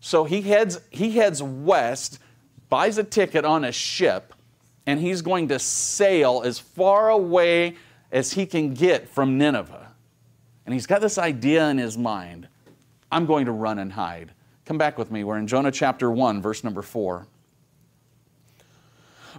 So 0.00 0.24
he 0.24 0.42
heads, 0.42 0.80
he 0.90 1.12
heads 1.12 1.42
west, 1.42 2.18
buys 2.68 2.98
a 2.98 3.04
ticket 3.04 3.44
on 3.44 3.64
a 3.64 3.72
ship, 3.72 4.34
and 4.86 5.00
he's 5.00 5.22
going 5.22 5.48
to 5.48 5.58
sail 5.58 6.42
as 6.44 6.58
far 6.58 7.10
away 7.10 7.76
as 8.10 8.32
he 8.32 8.46
can 8.46 8.74
get 8.74 9.08
from 9.08 9.38
Nineveh. 9.38 9.88
And 10.64 10.72
he's 10.72 10.86
got 10.86 11.00
this 11.00 11.18
idea 11.18 11.68
in 11.68 11.78
his 11.78 11.98
mind 11.98 12.48
I'm 13.10 13.26
going 13.26 13.44
to 13.44 13.52
run 13.52 13.78
and 13.78 13.92
hide. 13.92 14.32
Come 14.64 14.78
back 14.78 14.96
with 14.96 15.10
me. 15.10 15.22
We're 15.22 15.36
in 15.36 15.46
Jonah 15.46 15.70
chapter 15.70 16.10
1, 16.10 16.40
verse 16.40 16.64
number 16.64 16.80
4. 16.80 17.26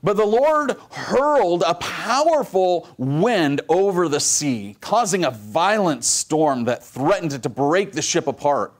But 0.03 0.17
the 0.17 0.25
Lord 0.25 0.75
hurled 0.91 1.63
a 1.65 1.75
powerful 1.75 2.89
wind 2.98 3.62
over 3.69 4.10
the 4.10 4.19
sea, 4.19 4.75
causing 4.81 5.24
a 5.24 5.31
violent 5.31 6.03
storm 6.03 6.65
that 6.65 6.83
threatened 6.83 7.41
to 7.41 7.50
break 7.50 7.93
the 7.93 8.01
ship 8.01 8.27
apart. 8.27 8.74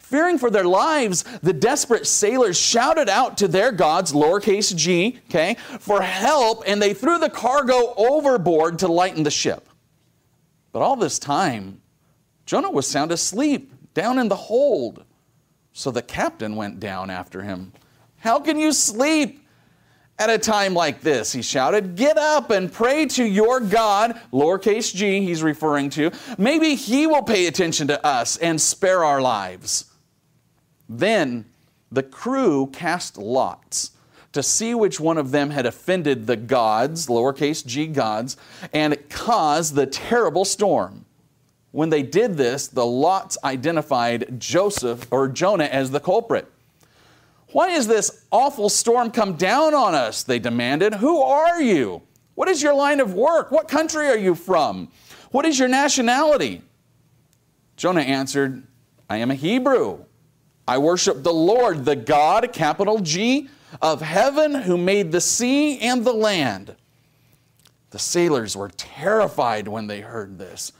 Fearing 0.00 0.38
for 0.38 0.50
their 0.50 0.64
lives, 0.64 1.22
the 1.42 1.52
desperate 1.52 2.06
sailors 2.06 2.58
shouted 2.58 3.08
out 3.08 3.38
to 3.38 3.48
their 3.48 3.72
gods, 3.72 4.12
lowercase 4.12 4.74
g, 4.76 5.18
okay, 5.28 5.56
for 5.80 6.02
help, 6.02 6.62
and 6.66 6.80
they 6.80 6.94
threw 6.94 7.18
the 7.18 7.30
cargo 7.30 7.94
overboard 7.96 8.78
to 8.78 8.88
lighten 8.88 9.22
the 9.22 9.30
ship. 9.30 9.68
But 10.72 10.82
all 10.82 10.96
this 10.96 11.18
time, 11.18 11.80
Jonah 12.46 12.70
was 12.70 12.86
sound 12.86 13.10
asleep 13.10 13.72
down 13.94 14.18
in 14.18 14.28
the 14.28 14.36
hold. 14.36 15.04
So 15.72 15.90
the 15.90 16.02
captain 16.02 16.56
went 16.56 16.80
down 16.80 17.10
after 17.10 17.42
him. 17.42 17.72
How 18.18 18.40
can 18.40 18.58
you 18.58 18.72
sleep 18.72 19.46
at 20.18 20.30
a 20.30 20.38
time 20.38 20.74
like 20.74 21.00
this? 21.00 21.32
He 21.32 21.42
shouted. 21.42 21.94
Get 21.94 22.18
up 22.18 22.50
and 22.50 22.72
pray 22.72 23.06
to 23.06 23.24
your 23.24 23.60
God, 23.60 24.20
lowercase 24.32 24.94
g, 24.94 25.20
he's 25.20 25.42
referring 25.42 25.90
to. 25.90 26.10
Maybe 26.36 26.74
he 26.74 27.06
will 27.06 27.22
pay 27.22 27.46
attention 27.46 27.88
to 27.88 28.06
us 28.06 28.36
and 28.36 28.60
spare 28.60 29.04
our 29.04 29.20
lives. 29.20 29.84
Then 30.88 31.46
the 31.90 32.02
crew 32.02 32.68
cast 32.72 33.18
lots 33.18 33.92
to 34.32 34.42
see 34.42 34.74
which 34.74 35.00
one 35.00 35.18
of 35.18 35.30
them 35.30 35.50
had 35.50 35.66
offended 35.66 36.26
the 36.26 36.36
gods, 36.36 37.06
lowercase 37.06 37.64
g 37.64 37.86
gods, 37.86 38.36
and 38.72 38.96
caused 39.08 39.74
the 39.74 39.86
terrible 39.86 40.44
storm. 40.44 41.04
When 41.70 41.90
they 41.90 42.02
did 42.02 42.36
this, 42.36 42.66
the 42.66 42.86
lots 42.86 43.38
identified 43.44 44.40
Joseph 44.40 45.06
or 45.10 45.28
Jonah 45.28 45.64
as 45.64 45.90
the 45.90 46.00
culprit. 46.00 46.50
Why 47.52 47.70
has 47.70 47.86
this 47.86 48.24
awful 48.30 48.68
storm 48.68 49.10
come 49.10 49.34
down 49.34 49.74
on 49.74 49.94
us? 49.94 50.22
They 50.22 50.38
demanded. 50.38 50.94
Who 50.94 51.20
are 51.22 51.60
you? 51.60 52.02
What 52.34 52.48
is 52.48 52.62
your 52.62 52.74
line 52.74 53.00
of 53.00 53.14
work? 53.14 53.50
What 53.50 53.68
country 53.68 54.06
are 54.08 54.16
you 54.16 54.34
from? 54.34 54.90
What 55.30 55.46
is 55.46 55.58
your 55.58 55.68
nationality? 55.68 56.62
Jonah 57.76 58.02
answered, 58.02 58.62
I 59.08 59.18
am 59.18 59.30
a 59.30 59.34
Hebrew. 59.34 60.04
I 60.66 60.78
worship 60.78 61.22
the 61.22 61.32
Lord, 61.32 61.84
the 61.84 61.96
God, 61.96 62.52
capital 62.52 63.00
G, 63.00 63.48
of 63.80 64.02
heaven, 64.02 64.54
who 64.54 64.76
made 64.76 65.12
the 65.12 65.20
sea 65.20 65.78
and 65.80 66.04
the 66.04 66.12
land. 66.12 66.76
The 67.90 67.98
sailors 67.98 68.56
were 68.56 68.68
terrified 68.68 69.68
when 69.68 69.86
they 69.86 70.00
heard 70.00 70.38
this 70.38 70.72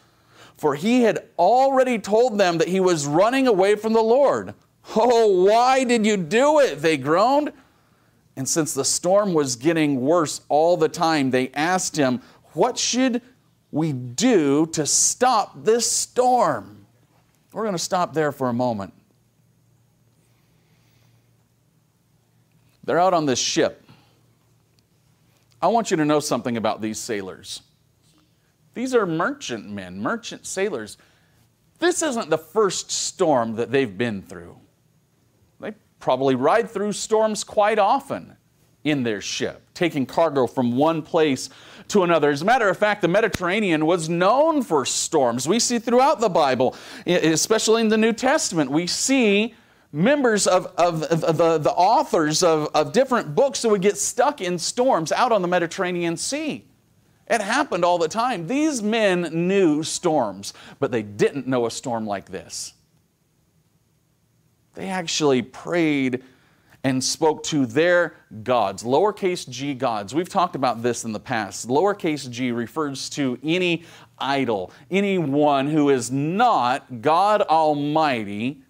for 0.58 0.74
he 0.74 1.02
had 1.02 1.24
already 1.38 1.98
told 1.98 2.36
them 2.36 2.58
that 2.58 2.68
he 2.68 2.80
was 2.80 3.06
running 3.06 3.46
away 3.46 3.76
from 3.76 3.92
the 3.92 4.02
Lord. 4.02 4.54
Oh, 4.96 5.44
why 5.44 5.84
did 5.84 6.06
you 6.06 6.16
do 6.16 6.60
it? 6.60 6.80
They 6.80 6.96
groaned. 6.96 7.52
And 8.36 8.48
since 8.48 8.72
the 8.72 8.84
storm 8.84 9.34
was 9.34 9.56
getting 9.56 10.00
worse 10.00 10.40
all 10.48 10.76
the 10.76 10.88
time, 10.88 11.30
they 11.30 11.50
asked 11.50 11.96
him, 11.96 12.22
What 12.52 12.78
should 12.78 13.20
we 13.70 13.92
do 13.92 14.66
to 14.66 14.86
stop 14.86 15.64
this 15.64 15.90
storm? 15.90 16.86
We're 17.52 17.64
going 17.64 17.74
to 17.74 17.78
stop 17.78 18.14
there 18.14 18.32
for 18.32 18.48
a 18.48 18.52
moment. 18.52 18.94
They're 22.84 23.00
out 23.00 23.12
on 23.12 23.26
this 23.26 23.38
ship. 23.38 23.84
I 25.60 25.66
want 25.66 25.90
you 25.90 25.96
to 25.96 26.04
know 26.04 26.20
something 26.20 26.56
about 26.56 26.80
these 26.80 26.98
sailors. 26.98 27.62
These 28.74 28.94
are 28.94 29.04
merchant 29.04 29.68
men, 29.68 30.00
merchant 30.00 30.46
sailors. 30.46 30.96
This 31.80 32.02
isn't 32.02 32.30
the 32.30 32.38
first 32.38 32.90
storm 32.90 33.56
that 33.56 33.72
they've 33.72 33.98
been 33.98 34.22
through. 34.22 34.56
Probably 36.00 36.34
ride 36.34 36.70
through 36.70 36.92
storms 36.92 37.44
quite 37.44 37.78
often 37.78 38.36
in 38.84 39.02
their 39.02 39.20
ship, 39.20 39.62
taking 39.74 40.06
cargo 40.06 40.46
from 40.46 40.76
one 40.76 41.02
place 41.02 41.50
to 41.88 42.04
another. 42.04 42.30
As 42.30 42.42
a 42.42 42.44
matter 42.44 42.68
of 42.68 42.76
fact, 42.76 43.02
the 43.02 43.08
Mediterranean 43.08 43.86
was 43.86 44.08
known 44.08 44.62
for 44.62 44.84
storms. 44.84 45.48
We 45.48 45.58
see 45.58 45.78
throughout 45.78 46.20
the 46.20 46.28
Bible, 46.28 46.76
especially 47.06 47.82
in 47.82 47.88
the 47.88 47.98
New 47.98 48.12
Testament, 48.12 48.70
we 48.70 48.86
see 48.86 49.54
members 49.92 50.46
of, 50.46 50.66
of, 50.76 51.02
of 51.04 51.38
the, 51.38 51.58
the 51.58 51.72
authors 51.72 52.42
of, 52.42 52.68
of 52.74 52.92
different 52.92 53.34
books 53.34 53.62
that 53.62 53.68
would 53.68 53.82
get 53.82 53.96
stuck 53.96 54.40
in 54.40 54.58
storms 54.58 55.12
out 55.12 55.32
on 55.32 55.42
the 55.42 55.48
Mediterranean 55.48 56.16
Sea. 56.16 56.64
It 57.26 57.40
happened 57.40 57.84
all 57.84 57.98
the 57.98 58.08
time. 58.08 58.46
These 58.46 58.82
men 58.82 59.48
knew 59.48 59.82
storms, 59.82 60.54
but 60.78 60.90
they 60.90 61.02
didn't 61.02 61.46
know 61.46 61.66
a 61.66 61.70
storm 61.70 62.06
like 62.06 62.30
this. 62.30 62.74
They 64.78 64.90
actually 64.90 65.42
prayed 65.42 66.22
and 66.84 67.02
spoke 67.02 67.42
to 67.42 67.66
their 67.66 68.14
gods, 68.44 68.84
lowercase 68.84 69.48
g 69.48 69.74
gods. 69.74 70.14
We've 70.14 70.28
talked 70.28 70.54
about 70.54 70.84
this 70.84 71.04
in 71.04 71.10
the 71.10 71.18
past. 71.18 71.66
Lowercase 71.66 72.30
g 72.30 72.52
refers 72.52 73.10
to 73.10 73.40
any 73.42 73.82
idol, 74.20 74.70
anyone 74.88 75.66
who 75.66 75.90
is 75.90 76.12
not 76.12 77.02
God 77.02 77.42
Almighty 77.42 78.62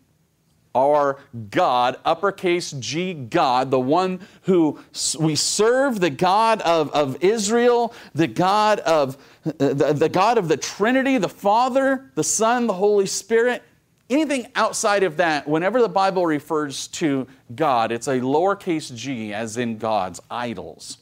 our 0.74 1.18
God, 1.50 1.98
uppercase 2.04 2.70
G 2.72 3.12
God, 3.12 3.70
the 3.70 3.80
one 3.80 4.20
who 4.42 4.78
we 5.18 5.34
serve, 5.34 5.98
the 5.98 6.10
God 6.10 6.60
of, 6.60 6.90
of 6.92 7.22
Israel, 7.24 7.92
the 8.14 8.28
God 8.28 8.78
of 8.80 9.16
the, 9.42 9.94
the 9.96 10.08
God 10.08 10.38
of 10.38 10.46
the 10.46 10.56
Trinity, 10.56 11.18
the 11.18 11.28
Father, 11.28 12.12
the 12.14 12.22
Son, 12.22 12.66
the 12.66 12.74
Holy 12.74 13.06
Spirit. 13.06 13.62
Anything 14.10 14.46
outside 14.54 15.02
of 15.02 15.18
that, 15.18 15.46
whenever 15.46 15.82
the 15.82 15.88
Bible 15.88 16.24
refers 16.24 16.88
to 16.88 17.26
God, 17.54 17.92
it's 17.92 18.08
a 18.08 18.20
lowercase 18.20 18.94
g, 18.94 19.34
as 19.34 19.58
in 19.58 19.76
God's 19.76 20.20
idols. 20.30 20.98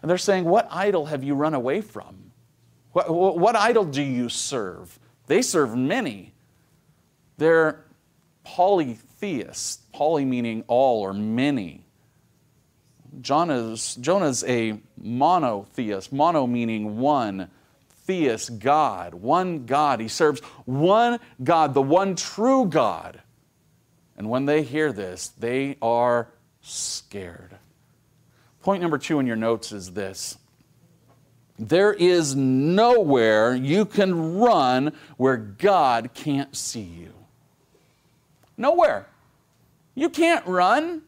And 0.00 0.08
they're 0.10 0.18
saying, 0.18 0.44
What 0.44 0.68
idol 0.70 1.06
have 1.06 1.24
you 1.24 1.34
run 1.34 1.54
away 1.54 1.80
from? 1.80 2.30
What, 2.92 3.38
what 3.38 3.56
idol 3.56 3.84
do 3.84 4.02
you 4.02 4.28
serve? 4.28 4.98
They 5.26 5.42
serve 5.42 5.76
many. 5.76 6.32
They're 7.36 7.84
polytheists, 8.44 9.82
poly 9.92 10.24
meaning 10.24 10.64
all 10.68 11.02
or 11.02 11.12
many. 11.12 11.84
Jonah's, 13.20 13.96
Jonah's 13.96 14.44
a 14.44 14.78
monotheist, 14.98 16.12
mono 16.12 16.46
meaning 16.46 16.98
one, 16.98 17.50
theist, 18.06 18.58
God, 18.58 19.14
one 19.14 19.66
God. 19.66 20.00
He 20.00 20.08
serves 20.08 20.40
one 20.64 21.18
God, 21.42 21.74
the 21.74 21.82
one 21.82 22.14
true 22.16 22.66
God. 22.66 23.20
And 24.16 24.30
when 24.30 24.46
they 24.46 24.62
hear 24.62 24.92
this, 24.92 25.28
they 25.28 25.76
are 25.82 26.28
scared. 26.62 27.56
Point 28.62 28.82
number 28.82 28.98
two 28.98 29.20
in 29.20 29.26
your 29.26 29.36
notes 29.36 29.72
is 29.72 29.92
this 29.92 30.38
there 31.58 31.92
is 31.92 32.36
nowhere 32.36 33.54
you 33.54 33.84
can 33.84 34.38
run 34.38 34.92
where 35.16 35.36
God 35.36 36.10
can't 36.14 36.54
see 36.54 36.82
you. 36.82 37.12
Nowhere. 38.56 39.06
You 39.94 40.10
can't 40.10 40.46
run. 40.46 41.02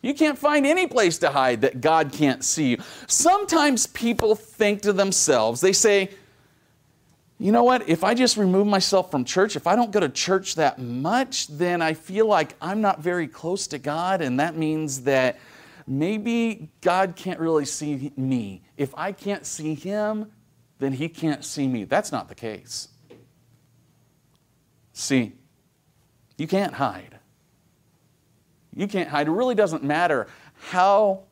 You 0.00 0.14
can't 0.14 0.38
find 0.38 0.64
any 0.64 0.86
place 0.86 1.18
to 1.18 1.30
hide 1.30 1.62
that 1.62 1.80
God 1.80 2.12
can't 2.12 2.44
see 2.44 2.70
you. 2.70 2.78
Sometimes 3.08 3.86
people 3.88 4.36
think 4.36 4.82
to 4.82 4.92
themselves, 4.92 5.60
they 5.60 5.72
say, 5.72 6.10
you 7.40 7.52
know 7.52 7.62
what? 7.62 7.88
If 7.88 8.02
I 8.02 8.14
just 8.14 8.36
remove 8.36 8.66
myself 8.66 9.10
from 9.10 9.24
church, 9.24 9.54
if 9.54 9.66
I 9.66 9.76
don't 9.76 9.92
go 9.92 10.00
to 10.00 10.08
church 10.08 10.56
that 10.56 10.78
much, 10.78 11.46
then 11.48 11.80
I 11.82 11.94
feel 11.94 12.26
like 12.26 12.54
I'm 12.60 12.80
not 12.80 13.00
very 13.00 13.28
close 13.28 13.68
to 13.68 13.78
God, 13.78 14.20
and 14.20 14.40
that 14.40 14.56
means 14.56 15.02
that 15.02 15.38
maybe 15.86 16.68
God 16.80 17.14
can't 17.14 17.38
really 17.38 17.64
see 17.64 18.12
me. 18.16 18.62
If 18.76 18.92
I 18.96 19.12
can't 19.12 19.46
see 19.46 19.74
Him, 19.74 20.32
then 20.80 20.92
He 20.92 21.08
can't 21.08 21.44
see 21.44 21.68
me. 21.68 21.84
That's 21.84 22.10
not 22.10 22.28
the 22.28 22.34
case. 22.34 22.88
See, 24.92 25.32
you 26.36 26.48
can't 26.48 26.74
hide. 26.74 27.17
You 28.74 28.86
can't 28.86 29.08
hide. 29.08 29.28
It 29.28 29.32
really 29.32 29.54
doesn't 29.54 29.82
matter 29.82 30.26
how 30.70 31.24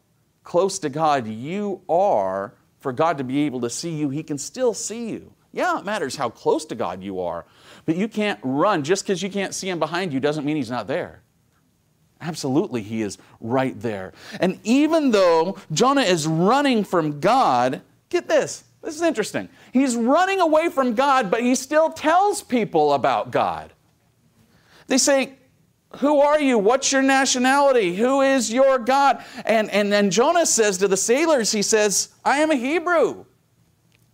close 0.45 0.79
to 0.81 0.89
God 0.89 1.27
you 1.27 1.83
are 1.89 2.55
for 2.81 2.93
God 2.93 3.19
to 3.19 3.25
be 3.25 3.47
able 3.47 3.63
to 3.63 3.71
see 3.71 3.91
you, 3.91 4.11
He 4.11 4.23
can 4.23 4.39
still 4.39 4.73
see 4.73 5.11
you. 5.11 5.33
Yeah, 5.53 5.79
it 5.79 5.85
matters 5.85 6.17
how 6.17 6.29
close 6.29 6.65
to 6.67 6.75
God 6.75 7.03
you 7.03 7.21
are, 7.21 7.47
but 7.85 7.97
you 7.97 8.07
can't 8.09 8.39
run. 8.43 8.85
Just 8.85 9.05
because 9.05 9.23
you 9.23 9.31
can't 9.31 9.55
see 9.55 9.69
Him 9.69 9.79
behind 9.79 10.13
you 10.13 10.21
doesn't 10.21 10.45
mean 10.45 10.57
He's 10.57 10.71
not 10.71 10.87
there. 10.87 11.23
Absolutely, 12.21 12.83
he 12.83 13.03
is 13.03 13.19
right 13.41 13.79
there. 13.81 14.13
And 14.41 14.59
even 14.65 15.11
though 15.11 15.59
Jonah 15.73 16.03
is 16.03 16.27
running 16.27 16.83
from 16.85 17.21
God, 17.21 17.83
get 18.09 18.27
this, 18.27 18.65
this 18.83 18.95
is 18.95 19.03
interesting. 19.03 19.49
He's 19.73 19.97
running 19.97 20.41
away 20.41 20.71
from 20.71 20.95
God, 20.95 21.31
but 21.31 21.43
he 21.43 21.55
still 21.55 21.91
tells 21.91 22.43
people 22.43 22.95
about 22.95 23.33
God. 23.33 23.73
They 24.87 24.99
say, 24.99 25.35
Who 25.99 26.21
are 26.21 26.41
you? 26.41 26.59
What's 26.59 26.93
your 26.93 27.03
nationality? 27.03 27.97
Who 27.97 28.21
is 28.21 28.53
your 28.53 28.79
God? 28.79 29.25
And, 29.45 29.71
and 29.71 29.93
then 29.93 30.11
Jonah 30.11 30.47
says 30.47 30.79
to 30.79 30.89
the 30.89 30.97
sailors, 30.97 31.53
He 31.53 31.63
says, 31.63 32.11
I 32.25 32.39
am 32.39 32.51
a 32.51 32.57
Hebrew. 32.57 33.25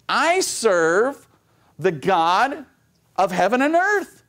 I 0.08 0.40
serve 0.40 1.26
the 1.78 1.92
God 1.92 2.66
of 3.16 3.32
heaven 3.32 3.62
and 3.62 3.74
earth 3.74 4.22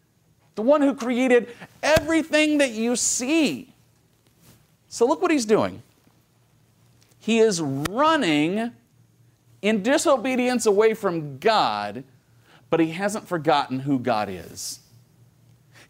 the 0.56 0.62
one 0.62 0.82
who 0.82 0.94
created 0.94 1.50
everything 1.82 2.60
that 2.60 2.72
you 2.72 2.96
see. 2.96 3.74
So 4.88 5.08
look 5.08 5.22
what 5.22 5.32
he's 5.32 5.46
doing. 5.46 5.82
He 7.20 7.40
is 7.40 7.62
running 7.62 8.72
in 9.62 9.82
disobedience 9.82 10.66
away 10.66 10.94
from 10.94 11.40
God, 11.40 12.04
but 12.70 12.80
he 12.80 12.92
hasn't 12.92 13.28
forgotten 13.28 13.80
who 13.80 13.98
God 13.98 14.30
is. 14.30 14.80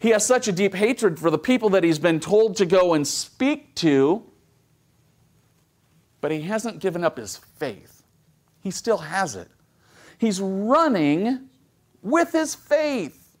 He 0.04 0.10
has 0.10 0.26
such 0.26 0.48
a 0.48 0.52
deep 0.52 0.74
hatred 0.74 1.18
for 1.18 1.30
the 1.30 1.38
people 1.38 1.70
that 1.70 1.82
he's 1.82 1.98
been 1.98 2.20
told 2.20 2.58
to 2.58 2.66
go 2.66 2.92
and 2.92 3.08
speak 3.08 3.74
to, 3.76 4.22
but 6.20 6.30
he 6.30 6.42
hasn't 6.42 6.80
given 6.80 7.02
up 7.02 7.16
his 7.16 7.38
faith. 7.38 8.02
He 8.60 8.70
still 8.70 8.98
has 8.98 9.34
it. 9.34 9.48
He's 10.18 10.42
running 10.42 11.48
with 12.02 12.32
his 12.32 12.54
faith. 12.54 13.34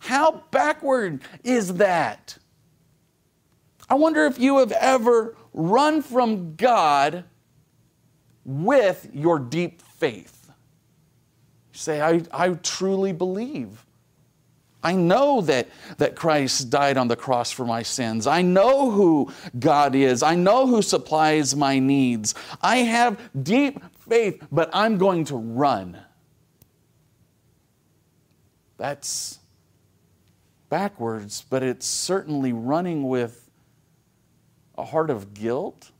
How 0.00 0.44
backward 0.50 1.22
is 1.42 1.76
that? 1.76 2.36
I 3.88 3.94
wonder 3.94 4.26
if 4.26 4.38
you 4.38 4.58
have 4.58 4.72
ever 4.72 5.38
run 5.54 6.02
from 6.02 6.54
God 6.56 7.24
with 8.44 9.08
your 9.14 9.38
deep 9.38 9.80
faith. 9.80 10.50
You 11.72 11.78
say, 11.78 12.02
I, 12.02 12.20
I 12.30 12.50
truly 12.56 13.12
believe. 13.14 13.86
I 14.82 14.92
know 14.92 15.42
that, 15.42 15.68
that 15.98 16.16
Christ 16.16 16.70
died 16.70 16.96
on 16.96 17.08
the 17.08 17.16
cross 17.16 17.50
for 17.50 17.66
my 17.66 17.82
sins. 17.82 18.26
I 18.26 18.42
know 18.42 18.90
who 18.90 19.30
God 19.58 19.94
is. 19.94 20.22
I 20.22 20.34
know 20.34 20.66
who 20.66 20.80
supplies 20.80 21.54
my 21.54 21.78
needs. 21.78 22.34
I 22.62 22.78
have 22.78 23.20
deep 23.42 23.82
faith, 24.08 24.42
but 24.50 24.70
I'm 24.72 24.96
going 24.96 25.24
to 25.26 25.36
run. 25.36 25.98
That's 28.78 29.38
backwards, 30.70 31.44
but 31.50 31.62
it's 31.62 31.86
certainly 31.86 32.54
running 32.54 33.06
with 33.06 33.50
a 34.78 34.84
heart 34.84 35.10
of 35.10 35.34
guilt. 35.34 35.90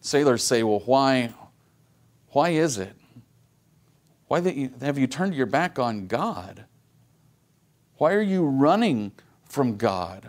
Sailors 0.00 0.44
say, 0.44 0.62
well, 0.62 0.82
why, 0.84 1.32
why 2.28 2.50
is 2.50 2.78
it? 2.78 2.94
Why 4.34 4.68
have 4.80 4.98
you 4.98 5.06
turned 5.06 5.32
your 5.32 5.46
back 5.46 5.78
on 5.78 6.08
God? 6.08 6.64
Why 7.98 8.14
are 8.14 8.20
you 8.20 8.44
running 8.44 9.12
from 9.48 9.76
God? 9.76 10.28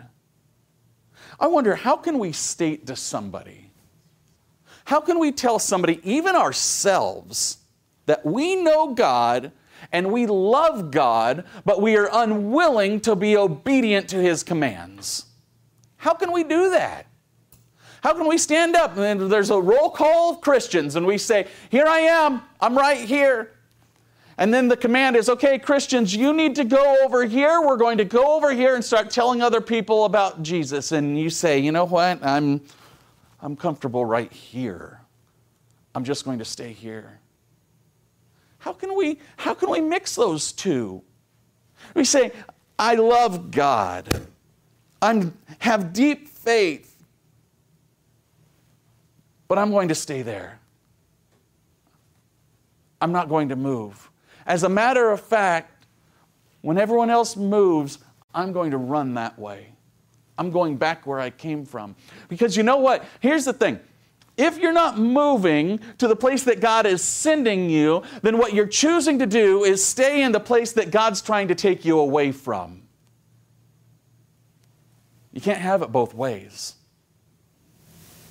I 1.40 1.48
wonder 1.48 1.74
how 1.74 1.96
can 1.96 2.20
we 2.20 2.30
state 2.30 2.86
to 2.86 2.94
somebody, 2.94 3.72
how 4.84 5.00
can 5.00 5.18
we 5.18 5.32
tell 5.32 5.58
somebody, 5.58 5.98
even 6.04 6.36
ourselves, 6.36 7.58
that 8.06 8.24
we 8.24 8.54
know 8.54 8.94
God 8.94 9.50
and 9.90 10.12
we 10.12 10.26
love 10.26 10.92
God, 10.92 11.44
but 11.64 11.82
we 11.82 11.96
are 11.96 12.08
unwilling 12.12 13.00
to 13.00 13.16
be 13.16 13.36
obedient 13.36 14.08
to 14.10 14.18
His 14.18 14.44
commands. 14.44 15.24
How 15.96 16.14
can 16.14 16.30
we 16.30 16.44
do 16.44 16.70
that? 16.70 17.06
How 18.04 18.14
can 18.14 18.28
we 18.28 18.38
stand 18.38 18.76
up 18.76 18.96
and 18.98 19.22
there's 19.22 19.50
a 19.50 19.60
roll 19.60 19.90
call 19.90 20.30
of 20.30 20.40
Christians 20.42 20.94
and 20.94 21.04
we 21.04 21.18
say, 21.18 21.48
Here 21.70 21.86
I 21.86 21.98
am, 21.98 22.42
I'm 22.60 22.78
right 22.78 23.04
here. 23.04 23.50
And 24.38 24.52
then 24.52 24.68
the 24.68 24.76
command 24.76 25.16
is, 25.16 25.30
okay, 25.30 25.58
Christians, 25.58 26.14
you 26.14 26.34
need 26.34 26.56
to 26.56 26.64
go 26.64 27.02
over 27.02 27.24
here. 27.24 27.62
We're 27.62 27.78
going 27.78 27.98
to 27.98 28.04
go 28.04 28.36
over 28.36 28.52
here 28.52 28.74
and 28.74 28.84
start 28.84 29.10
telling 29.10 29.40
other 29.40 29.62
people 29.62 30.04
about 30.04 30.42
Jesus. 30.42 30.92
And 30.92 31.18
you 31.18 31.30
say, 31.30 31.58
you 31.58 31.72
know 31.72 31.86
what? 31.86 32.22
I'm, 32.24 32.60
I'm 33.40 33.56
comfortable 33.56 34.04
right 34.04 34.30
here. 34.30 35.00
I'm 35.94 36.04
just 36.04 36.26
going 36.26 36.38
to 36.38 36.44
stay 36.44 36.72
here. 36.72 37.18
How 38.58 38.74
can 38.74 38.94
we, 38.94 39.20
how 39.38 39.54
can 39.54 39.70
we 39.70 39.80
mix 39.80 40.14
those 40.14 40.52
two? 40.52 41.02
We 41.94 42.04
say, 42.04 42.32
I 42.78 42.96
love 42.96 43.50
God. 43.50 44.26
I 45.00 45.30
have 45.60 45.94
deep 45.94 46.28
faith, 46.28 47.02
but 49.48 49.56
I'm 49.56 49.70
going 49.70 49.88
to 49.88 49.94
stay 49.94 50.20
there. 50.20 50.58
I'm 53.00 53.12
not 53.12 53.30
going 53.30 53.48
to 53.48 53.56
move. 53.56 54.10
As 54.46 54.62
a 54.62 54.68
matter 54.68 55.10
of 55.10 55.20
fact, 55.20 55.86
when 56.62 56.78
everyone 56.78 57.10
else 57.10 57.36
moves, 57.36 57.98
I'm 58.34 58.52
going 58.52 58.70
to 58.70 58.76
run 58.76 59.14
that 59.14 59.38
way. 59.38 59.72
I'm 60.38 60.50
going 60.50 60.76
back 60.76 61.06
where 61.06 61.18
I 61.18 61.30
came 61.30 61.64
from. 61.64 61.96
Because 62.28 62.56
you 62.56 62.62
know 62.62 62.76
what? 62.76 63.04
Here's 63.20 63.44
the 63.44 63.52
thing 63.52 63.80
if 64.36 64.58
you're 64.58 64.72
not 64.72 64.98
moving 64.98 65.80
to 65.96 66.06
the 66.06 66.16
place 66.16 66.44
that 66.44 66.60
God 66.60 66.84
is 66.84 67.02
sending 67.02 67.70
you, 67.70 68.02
then 68.22 68.36
what 68.36 68.52
you're 68.52 68.66
choosing 68.66 69.18
to 69.18 69.26
do 69.26 69.64
is 69.64 69.84
stay 69.84 70.22
in 70.22 70.32
the 70.32 70.40
place 70.40 70.72
that 70.72 70.90
God's 70.90 71.22
trying 71.22 71.48
to 71.48 71.54
take 71.54 71.84
you 71.84 71.98
away 71.98 72.32
from. 72.32 72.82
You 75.32 75.40
can't 75.40 75.58
have 75.58 75.82
it 75.82 75.90
both 75.90 76.14
ways. 76.14 76.74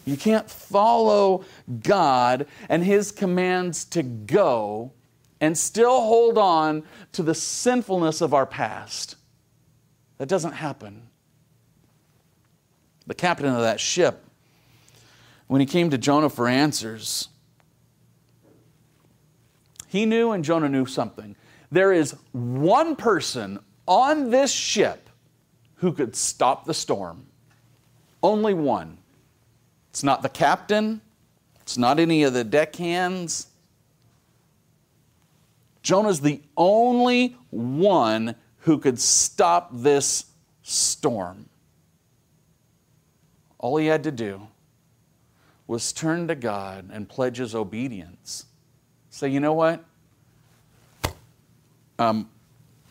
You 0.06 0.16
can't 0.16 0.50
follow 0.50 1.44
God 1.82 2.46
and 2.70 2.84
His 2.84 3.12
commands 3.12 3.86
to 3.86 4.04
go 4.04 4.92
and 5.46 5.56
still 5.56 6.02
hold 6.02 6.40
on 6.40 6.84
to 7.12 7.22
the 7.22 7.36
sinfulness 7.36 8.20
of 8.20 8.34
our 8.34 8.48
past. 8.48 9.16
That 10.18 10.28
doesn't 10.28 10.54
happen. 10.54 11.04
The 13.06 13.14
captain 13.14 13.48
of 13.48 13.62
that 13.62 13.80
ship 13.80 14.24
when 15.48 15.62
he 15.62 15.68
came 15.68 15.92
to 15.92 15.98
Jonah 16.00 16.32
for 16.32 16.48
answers, 16.48 17.30
he 19.88 20.08
knew 20.08 20.32
and 20.32 20.44
Jonah 20.44 20.68
knew 20.68 20.88
something. 20.88 21.36
There 21.72 21.94
is 21.94 22.16
one 22.32 22.96
person 22.96 23.60
on 23.88 24.32
this 24.32 24.52
ship 24.52 25.08
who 25.76 25.94
could 25.94 26.16
stop 26.16 26.66
the 26.66 26.74
storm. 26.74 27.28
Only 28.24 28.56
one. 28.56 28.98
It's 29.92 30.04
not 30.04 30.24
the 30.24 30.30
captain, 30.30 31.02
it's 31.62 31.78
not 31.78 32.00
any 32.00 32.24
of 32.24 32.34
the 32.34 32.44
deckhands. 32.44 33.48
Jonah's 35.86 36.20
the 36.20 36.42
only 36.58 37.38
one 37.52 38.34
who 38.62 38.80
could 38.80 39.00
stop 39.00 39.70
this 39.72 40.26
storm. 40.64 41.48
All 43.60 43.78
he 43.78 43.86
had 43.86 44.04
to 44.06 44.12
do 44.12 44.48
was 45.68 45.94
turn 45.94 46.28
to 46.28 46.34
God 46.34 46.90
and 46.92 47.08
pledge 47.08 47.38
his 47.38 47.54
obedience. 47.54 48.48
Say, 49.12 49.30
you 49.30 49.40
know 49.40 49.54
what? 49.54 49.86
Um, 52.00 52.32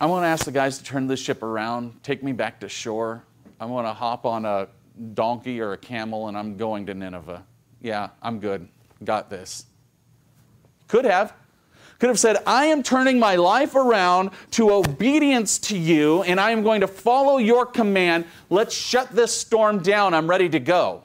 I 0.01 0.07
want 0.07 0.23
to 0.23 0.29
ask 0.29 0.45
the 0.45 0.53
guys 0.53 0.79
to 0.79 0.85
turn 0.85 1.09
this 1.09 1.19
ship 1.19 1.43
around, 1.43 2.01
take 2.05 2.23
me 2.23 2.31
back 2.31 2.61
to 2.61 2.69
shore. 2.69 3.25
I'm 3.59 3.71
going 3.71 3.87
to 3.87 3.93
hop 3.93 4.25
on 4.25 4.45
a 4.45 4.69
donkey 5.15 5.61
or 5.61 5.73
a 5.73 5.79
camel 5.79 6.29
and 6.29 6.39
I'm 6.39 6.57
going 6.57 6.87
to 6.87 6.95
Nineveh. 6.95 7.43
Yeah, 7.83 8.11
I'm 8.23 8.39
good. 8.39 8.69
Got 9.03 9.31
this. 9.31 9.67
Could 10.87 11.07
have. 11.07 11.35
Could 11.99 12.09
have 12.09 12.19
said, 12.19 12.39
I 12.47 12.67
am 12.67 12.83
turning 12.83 13.19
my 13.19 13.37
life 13.37 13.75
around 13.75 14.31
to 14.53 14.73
obedience 14.73 15.59
to 15.61 15.79
you 15.79 16.23
and 16.25 16.41
I 16.41 16.51
am 16.51 16.63
going 16.63 16.81
to 16.81 16.89
follow 16.89 17.39
your 17.39 17.65
command. 17.65 18.27
Let's 18.51 18.75
shut 18.75 19.11
this 19.11 19.35
storm 19.35 19.79
down. 19.81 20.13
I'm 20.13 20.29
ready 20.29 20.49
to 20.49 20.61
go. 20.61 21.05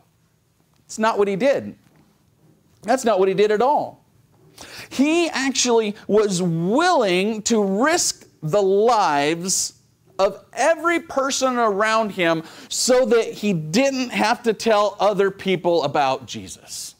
It's 0.86 1.00
not 1.00 1.18
what 1.18 1.28
he 1.28 1.36
did. 1.36 1.76
That's 2.82 3.06
not 3.06 3.20
what 3.20 3.28
he 3.28 3.34
did 3.34 3.52
at 3.52 3.62
all. 3.62 4.04
He 4.90 5.30
actually 5.30 5.96
was 6.08 6.42
willing 6.42 7.44
to 7.44 7.64
risk 7.64 8.28
the 8.42 8.62
lives 8.62 9.74
of 10.18 10.44
every 10.52 11.00
person 11.00 11.56
around 11.56 12.12
him 12.12 12.44
so 12.68 13.06
that 13.06 13.26
he 13.26 13.54
didn't 13.54 14.10
have 14.10 14.44
to 14.44 14.54
tell 14.54 14.98
other 15.00 15.32
people 15.32 15.84
about 15.84 16.26
Jesus. 16.26 16.96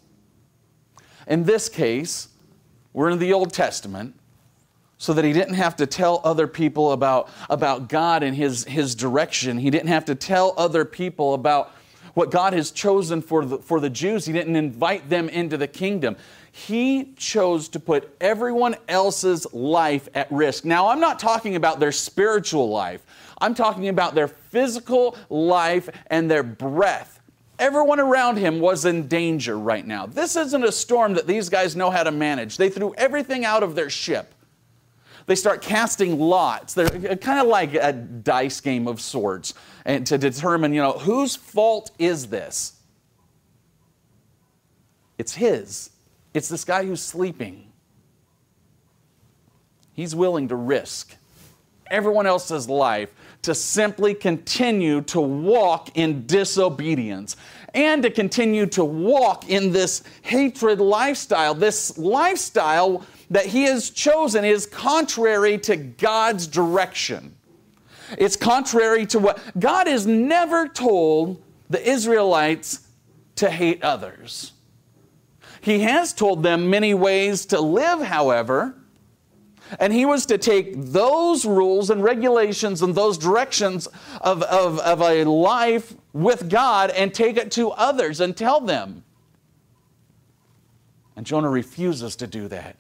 In 1.28 1.44
this 1.44 1.68
case, 1.68 2.30
we're 2.94 3.10
in 3.10 3.20
the 3.20 3.34
Old 3.34 3.54
Testament, 3.54 4.16
so 4.98 5.14
that 5.14 5.24
he 5.24 5.32
didn't 5.32 5.54
have 5.54 5.78
to 5.78 5.86
tell 5.86 6.20
other 6.24 6.46
people 6.46 6.92
about, 6.92 7.30
about 7.50 7.88
God 7.88 8.22
and 8.22 8.36
his, 8.36 8.66
his 8.66 8.96
direction. 8.96 9.58
He 9.58 9.70
didn't 9.70 9.88
have 9.88 10.06
to 10.06 10.16
tell 10.16 10.54
other 10.58 10.84
people 10.84 11.34
about 11.34 11.72
what 12.16 12.32
God 12.32 12.52
has 12.52 12.70
chosen 12.70 13.22
for 13.22 13.46
the, 13.46 13.60
for 13.60 13.80
the 13.80 13.90
Jews. 13.90 14.26
He 14.26 14.34
didn't 14.34 14.58
invite 14.58 15.10
them 15.10 15.30
into 15.30 15.56
the 15.56 15.68
kingdom. 15.68 16.18
He 16.52 17.14
chose 17.16 17.70
to 17.70 17.80
put 17.80 18.14
everyone 18.20 18.76
else's 18.90 19.52
life 19.54 20.10
at 20.14 20.30
risk. 20.32 20.66
Now, 20.66 20.90
I'm 20.90 21.00
not 21.00 21.20
talking 21.20 21.56
about 21.56 21.80
their 21.80 21.94
spiritual 21.94 22.70
life, 22.70 23.06
I'm 23.40 23.56
talking 23.56 23.88
about 23.88 24.16
their 24.16 24.28
physical 24.28 25.16
life 25.30 25.90
and 26.08 26.30
their 26.30 26.44
breath. 26.44 27.19
Everyone 27.60 28.00
around 28.00 28.38
him 28.38 28.62
was 28.62 28.86
in 28.86 29.08
danger 29.08 29.60
right 29.60 29.86
now. 29.86 30.06
This 30.06 30.38
isn't 30.38 30.64
a 30.64 30.72
storm 30.72 31.14
that 31.16 31.28
these 31.28 31.50
guys 31.50 31.76
know 31.76 31.92
how 31.92 32.04
to 32.04 32.12
manage. 32.12 32.56
They 32.56 32.70
threw 32.70 32.94
everything 32.96 33.44
out 33.44 33.64
of 33.64 33.76
their 33.76 33.90
ship. 33.90 34.34
They 35.26 35.36
start 35.36 35.62
casting 35.62 36.18
lots. 36.18 36.74
They're 36.74 36.88
uh, 36.88 37.16
kind 37.18 37.40
of 37.40 37.48
like 37.48 37.76
a 37.76 37.92
dice 37.94 38.62
game 38.62 38.88
of 38.88 39.02
sorts 39.02 39.54
and 39.86 40.08
to 40.08 40.18
determine, 40.18 40.74
you 40.74 40.82
know, 40.82 40.94
whose 40.94 41.36
fault 41.36 41.92
is 42.00 42.28
this? 42.28 42.80
It's 45.18 45.36
his. 45.36 45.92
It's 46.34 46.48
this 46.48 46.64
guy 46.64 46.86
who's 46.86 47.02
sleeping. 47.02 47.72
He's 49.94 50.16
willing 50.16 50.48
to 50.48 50.56
risk 50.56 51.16
everyone 51.92 52.26
else's 52.26 52.70
life 52.70 53.14
to 53.42 53.56
simply 53.56 54.14
continue 54.14 55.02
to 55.02 55.22
walk 55.22 55.98
in 55.98 56.26
disobedience 56.26 57.38
and 57.74 58.04
to 58.04 58.10
continue 58.10 58.66
to 58.66 58.84
walk 58.84 59.50
in 59.50 59.72
this 59.72 60.04
hatred 60.22 60.80
lifestyle. 60.80 61.54
This 61.54 61.98
lifestyle 61.98 63.06
that 63.30 63.46
he 63.46 63.64
has 63.64 63.92
chosen 63.92 64.44
is 64.44 64.66
contrary 64.66 65.58
to 65.60 65.76
God's 65.76 66.48
direction. 66.48 67.36
It's 68.18 68.36
contrary 68.36 69.06
to 69.08 69.20
what 69.20 69.40
God 69.60 69.88
has 69.88 70.08
never 70.08 70.68
told 70.68 71.44
the 71.70 71.88
Israelites 71.88 72.88
to 73.36 73.50
hate 73.50 73.84
others. 73.84 74.54
He 75.62 75.80
has 75.82 76.14
told 76.14 76.42
them 76.42 76.70
many 76.70 76.94
ways 76.94 77.46
to 77.48 77.60
live, 77.60 78.02
however, 78.02 78.76
and 79.80 79.94
he 79.94 80.06
was 80.06 80.26
to 80.28 80.38
take 80.38 80.74
those 80.76 81.46
rules 81.46 81.90
and 81.90 82.04
regulations 82.04 82.82
and 82.82 82.96
those 82.96 83.18
directions 83.18 83.88
of, 84.22 84.42
of, 84.44 84.80
of 84.80 85.02
a 85.02 85.24
life 85.26 85.94
with 86.14 86.50
God 86.50 86.90
and 86.92 87.14
take 87.14 87.38
it 87.38 87.52
to 87.52 87.70
others 87.72 88.20
and 88.20 88.36
tell 88.36 88.62
them. 88.62 89.04
And 91.16 91.26
Jonah 91.26 91.50
refuses 91.50 92.16
to 92.18 92.28
do 92.28 92.48
that. 92.48 92.78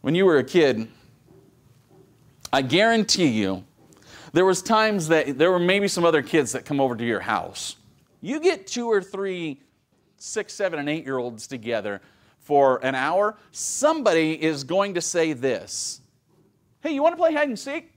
When 0.00 0.14
you 0.14 0.24
were 0.24 0.38
a 0.38 0.44
kid, 0.44 0.88
I 2.52 2.62
guarantee 2.62 3.28
you, 3.28 3.64
there 4.32 4.44
was 4.44 4.62
times 4.62 5.08
that 5.08 5.38
there 5.38 5.50
were 5.50 5.58
maybe 5.58 5.86
some 5.86 6.04
other 6.04 6.22
kids 6.22 6.52
that 6.52 6.64
come 6.64 6.80
over 6.80 6.96
to 6.96 7.04
your 7.04 7.20
house. 7.20 7.76
You 8.20 8.40
get 8.40 8.66
two 8.66 8.90
or 8.90 9.00
three 9.00 9.60
six, 10.16 10.54
seven, 10.54 10.78
and 10.78 10.88
eight 10.88 11.04
year 11.04 11.18
olds 11.18 11.46
together 11.46 12.00
for 12.44 12.84
an 12.84 12.94
hour, 12.94 13.36
somebody 13.50 14.40
is 14.40 14.64
going 14.64 14.94
to 14.94 15.00
say 15.00 15.32
this 15.32 16.00
Hey, 16.80 16.92
you 16.92 17.02
want 17.02 17.14
to 17.14 17.16
play 17.16 17.32
hide 17.32 17.48
and 17.48 17.58
seek? 17.58 17.90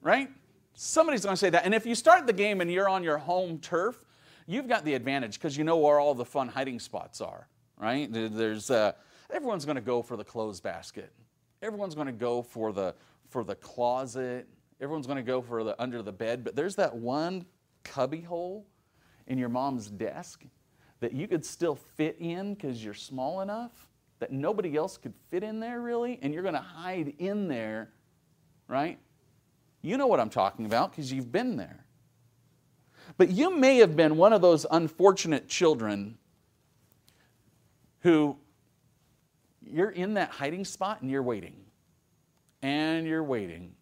Right? 0.00 0.30
Somebody's 0.74 1.22
going 1.22 1.34
to 1.34 1.38
say 1.38 1.50
that. 1.50 1.64
And 1.64 1.74
if 1.74 1.86
you 1.86 1.94
start 1.94 2.26
the 2.26 2.32
game 2.32 2.60
and 2.60 2.72
you're 2.72 2.88
on 2.88 3.04
your 3.04 3.18
home 3.18 3.58
turf, 3.58 4.02
you've 4.46 4.66
got 4.66 4.84
the 4.84 4.94
advantage 4.94 5.34
because 5.34 5.56
you 5.56 5.64
know 5.64 5.76
where 5.76 6.00
all 6.00 6.14
the 6.14 6.24
fun 6.24 6.48
hiding 6.48 6.80
spots 6.80 7.20
are, 7.20 7.46
right? 7.78 8.10
There's, 8.10 8.70
uh, 8.70 8.92
everyone's 9.30 9.64
going 9.64 9.76
to 9.76 9.82
go 9.82 10.02
for 10.02 10.16
the 10.16 10.24
clothes 10.24 10.60
basket. 10.60 11.12
Everyone's 11.62 11.94
going 11.94 12.08
to 12.08 12.12
go 12.12 12.42
for 12.42 12.72
the 12.72 12.94
for 13.30 13.44
the 13.44 13.54
closet. 13.54 14.46
Everyone's 14.80 15.06
going 15.06 15.16
to 15.16 15.22
go 15.22 15.40
for 15.40 15.64
the 15.64 15.80
under 15.80 16.02
the 16.02 16.12
bed, 16.12 16.44
but 16.44 16.54
there's 16.54 16.76
that 16.76 16.94
one 16.94 17.46
cubby 17.82 18.20
hole 18.20 18.66
in 19.26 19.38
your 19.38 19.48
mom's 19.48 19.88
desk 19.88 20.44
that 21.00 21.12
you 21.12 21.28
could 21.28 21.44
still 21.44 21.74
fit 21.74 22.16
in 22.18 22.54
because 22.54 22.82
you're 22.84 22.94
small 22.94 23.40
enough 23.40 23.88
that 24.20 24.32
nobody 24.32 24.76
else 24.76 24.96
could 24.96 25.12
fit 25.30 25.42
in 25.42 25.60
there 25.60 25.80
really, 25.80 26.18
and 26.22 26.32
you're 26.32 26.42
going 26.42 26.54
to 26.54 26.60
hide 26.60 27.14
in 27.18 27.48
there, 27.48 27.90
right? 28.68 28.98
You 29.82 29.98
know 29.98 30.06
what 30.06 30.20
I'm 30.20 30.30
talking 30.30 30.66
about 30.66 30.92
because 30.92 31.12
you've 31.12 31.30
been 31.30 31.56
there. 31.56 31.84
But 33.18 33.30
you 33.30 33.54
may 33.54 33.76
have 33.78 33.96
been 33.96 34.16
one 34.16 34.32
of 34.32 34.40
those 34.40 34.64
unfortunate 34.70 35.48
children 35.48 36.16
who 38.00 38.36
you're 39.62 39.90
in 39.90 40.14
that 40.14 40.30
hiding 40.30 40.64
spot 40.64 41.02
and 41.02 41.10
you're 41.10 41.22
waiting 41.22 41.56
and 42.62 43.06
you're 43.06 43.22
waiting 43.22 43.72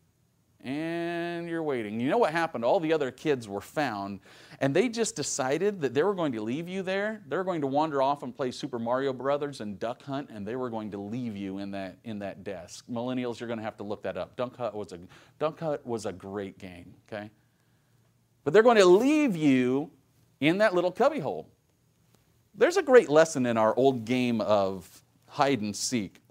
and 0.62 1.48
you're 1.48 1.62
waiting. 1.62 1.98
You 2.00 2.08
know 2.08 2.18
what 2.18 2.32
happened? 2.32 2.64
All 2.64 2.78
the 2.78 2.92
other 2.92 3.10
kids 3.10 3.48
were 3.48 3.60
found, 3.60 4.20
and 4.60 4.74
they 4.74 4.88
just 4.88 5.16
decided 5.16 5.80
that 5.80 5.92
they 5.92 6.02
were 6.02 6.14
going 6.14 6.32
to 6.32 6.40
leave 6.40 6.68
you 6.68 6.82
there. 6.82 7.22
They 7.26 7.36
were 7.36 7.44
going 7.44 7.60
to 7.62 7.66
wander 7.66 8.00
off 8.00 8.22
and 8.22 8.34
play 8.34 8.52
Super 8.52 8.78
Mario 8.78 9.12
Brothers 9.12 9.60
and 9.60 9.78
Duck 9.78 10.02
Hunt, 10.02 10.30
and 10.30 10.46
they 10.46 10.54
were 10.54 10.70
going 10.70 10.90
to 10.92 10.98
leave 10.98 11.36
you 11.36 11.58
in 11.58 11.72
that 11.72 11.98
in 12.04 12.20
that 12.20 12.44
desk. 12.44 12.84
Millennials, 12.90 13.40
you're 13.40 13.48
going 13.48 13.58
to 13.58 13.64
have 13.64 13.76
to 13.78 13.84
look 13.84 14.02
that 14.04 14.16
up. 14.16 14.36
Duck 14.36 14.56
Hunt 14.56 14.74
was 14.74 14.92
a 14.92 15.00
Duck 15.38 15.58
Hunt 15.58 15.84
was 15.84 16.06
a 16.06 16.12
great 16.12 16.58
game. 16.58 16.94
Okay, 17.08 17.30
but 18.44 18.52
they're 18.52 18.62
going 18.62 18.78
to 18.78 18.86
leave 18.86 19.36
you 19.36 19.90
in 20.40 20.58
that 20.58 20.74
little 20.74 20.92
cubbyhole. 20.92 21.48
There's 22.54 22.76
a 22.76 22.82
great 22.82 23.08
lesson 23.08 23.46
in 23.46 23.56
our 23.56 23.74
old 23.76 24.04
game 24.04 24.40
of 24.40 25.02
hide 25.26 25.60
and 25.62 25.74
seek 25.74 26.21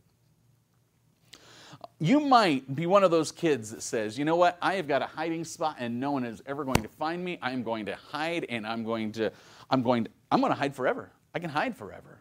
you 2.02 2.20
might 2.20 2.76
be 2.76 2.88
one 2.88 3.04
of 3.04 3.12
those 3.12 3.32
kids 3.32 3.70
that 3.70 3.84
says, 3.84 4.18
you 4.18 4.26
know 4.26 4.36
what, 4.36 4.58
I 4.60 4.74
have 4.74 4.88
got 4.88 5.04
a 5.04 5.06
hiding 5.06 5.46
spot 5.46 5.76
and 5.78 6.00
no 6.00 6.10
one 6.10 6.24
is 6.24 6.42
ever 6.48 6.64
going 6.64 6.82
to 6.82 6.90
find 6.90 7.24
me. 7.24 7.38
I 7.44 7.52
am 7.52 7.62
going 7.62 7.86
to 7.86 7.96
hide 7.96 8.48
and 8.50 8.66
I'm 8.66 8.84
going 8.84 9.12
to, 9.14 9.32
I'm 9.70 9.84
going 9.84 10.06
to, 10.06 10.10
I'm 10.32 10.40
going 10.40 10.52
to 10.52 10.58
hide 10.58 10.76
forever. 10.76 11.12
I 11.36 11.38
can 11.38 11.52
hide 11.52 11.78
forever. 11.78 12.20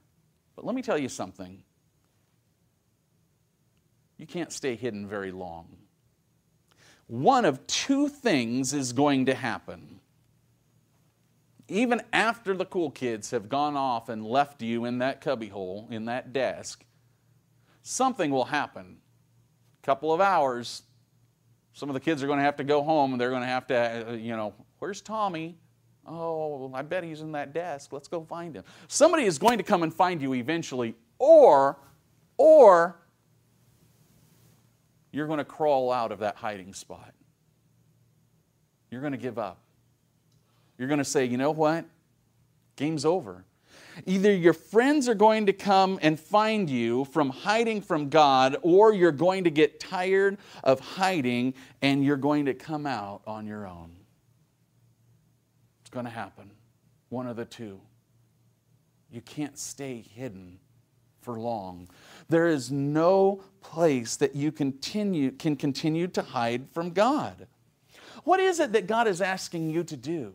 But 0.55 0.67
let 0.67 0.75
me 0.75 0.83
tell 0.83 0.99
you 0.99 1.09
something. 1.09 1.63
You 4.19 4.27
can't 4.27 4.53
stay 4.53 4.77
hidden 4.77 5.09
very 5.09 5.33
long. 5.33 5.79
One 7.07 7.47
of 7.47 7.67
two 7.67 8.11
things 8.11 8.75
is 8.75 8.93
going 8.93 9.25
to 9.27 9.35
happen. 9.35 10.01
Even 11.69 12.03
after 12.13 12.55
the 12.55 12.67
cool 12.67 12.91
kids 12.91 13.31
have 13.31 13.49
gone 13.49 13.79
off 13.79 14.11
and 14.11 14.27
left 14.27 14.61
you 14.61 14.85
in 14.85 14.99
that 14.99 15.23
cubbyhole, 15.23 15.89
in 15.91 16.05
that 16.05 16.35
desk, 16.35 16.85
something 17.83 18.31
will 18.31 18.45
happen 18.45 18.99
couple 19.83 20.13
of 20.13 20.21
hours, 20.21 20.83
some 21.73 21.89
of 21.89 21.95
the 21.95 22.01
kids 22.01 22.23
are 22.23 22.27
going 22.27 22.39
to 22.39 22.45
have 22.45 22.57
to 22.57 22.65
go 22.65 22.83
home 22.83 23.17
they're 23.19 23.31
going 23.31 23.43
to 23.43 23.49
have 23.49 23.67
to, 23.69 24.11
uh, 24.11 24.13
you 24.13 24.37
know, 24.37 24.55
where's 24.79 25.01
Tommy? 25.01 25.57
Oh, 26.07 26.71
I 26.75 26.83
bet 26.83 27.05
he's 27.05 27.21
in 27.21 27.33
that 27.33 27.53
desk. 27.53 27.93
Let's 27.93 28.09
go 28.09 28.25
find 28.25 28.55
him. 28.55 28.65
Somebody 28.89 29.25
is 29.25 29.39
going 29.39 29.59
to 29.59 29.65
come 29.65 29.83
and 29.83 29.93
find 29.93 30.21
you 30.21 30.35
eventually, 30.35 30.95
or, 31.19 31.79
or 32.37 32.97
you're 35.13 35.27
going 35.27 35.39
to 35.39 35.45
crawl 35.45 35.93
out 35.93 36.13
of 36.13 36.21
that 36.21 36.37
hiding 36.37 36.73
spot. 36.75 37.13
You're 38.91 39.01
going 39.01 39.13
to 39.13 39.19
give 39.19 39.39
up. 39.39 39.59
You're 40.79 40.89
going 40.89 40.99
to 40.99 41.05
say, 41.05 41.27
you 41.27 41.37
know 41.37 41.51
what? 41.51 41.85
Game's 42.77 43.05
over. 43.05 43.45
Either 44.07 44.35
your 44.35 44.53
friends 44.53 45.09
are 45.09 45.15
going 45.15 45.47
to 45.47 45.53
come 45.53 45.99
and 46.03 46.19
find 46.19 46.69
you 46.69 47.05
from 47.07 47.31
hiding 47.31 47.81
from 47.83 48.09
God, 48.09 48.57
or 48.63 48.93
you're 48.93 49.13
going 49.13 49.45
to 49.45 49.51
get 49.51 49.81
tired 49.81 50.39
of 50.65 50.81
hiding 50.81 51.55
and 51.83 52.05
you're 52.05 52.17
going 52.17 52.47
to 52.47 52.55
come 52.55 52.87
out 52.87 53.23
on 53.27 53.47
your 53.47 53.67
own. 53.67 53.91
It's 55.81 55.91
going 55.91 56.07
to 56.07 56.11
happen. 56.11 56.51
One 57.09 57.27
of 57.27 57.37
the 57.37 57.45
two. 57.45 57.81
You 59.11 59.21
can't 59.21 59.59
stay 59.59 60.05
hidden 60.15 60.61
for 61.21 61.39
long. 61.39 61.89
There 62.29 62.47
is 62.47 62.71
no 62.71 63.43
place 63.61 64.17
that 64.17 64.35
you 64.35 64.53
continue, 64.53 65.33
can 65.33 65.57
continue 65.57 66.07
to 66.09 66.23
hide 66.23 66.71
from 66.71 66.91
God. 66.91 67.47
What 68.25 68.41
is 68.41 68.61
it 68.61 68.73
that 68.73 68.87
God 68.87 69.09
is 69.09 69.21
asking 69.21 69.71
you 69.71 69.83
to 69.85 69.97
do? 69.97 70.35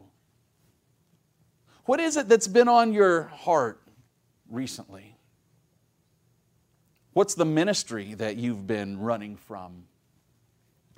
What 1.86 2.00
is 2.00 2.18
it 2.18 2.28
that's 2.28 2.48
been 2.48 2.68
on 2.68 2.94
your 2.94 3.24
heart 3.24 3.82
recently? 4.50 5.16
What's 7.14 7.36
the 7.36 7.46
ministry 7.46 8.14
that 8.16 8.38
you've 8.38 8.68
been 8.68 9.00
running 9.00 9.38
from? 9.38 9.86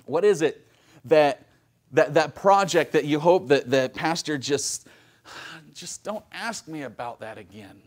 What 0.06 0.24
is 0.24 0.42
it 0.42 0.66
that 1.04 1.44
that, 1.92 2.14
that 2.14 2.34
project 2.34 2.92
that 2.92 3.04
you 3.04 3.18
hope 3.18 3.48
that 3.48 3.70
the 3.70 3.90
pastor 3.94 4.36
just 4.36 4.86
just 5.74 6.02
don't 6.02 6.24
ask 6.32 6.66
me 6.66 6.82
about 6.82 7.20
that 7.20 7.38
again. 7.38 7.80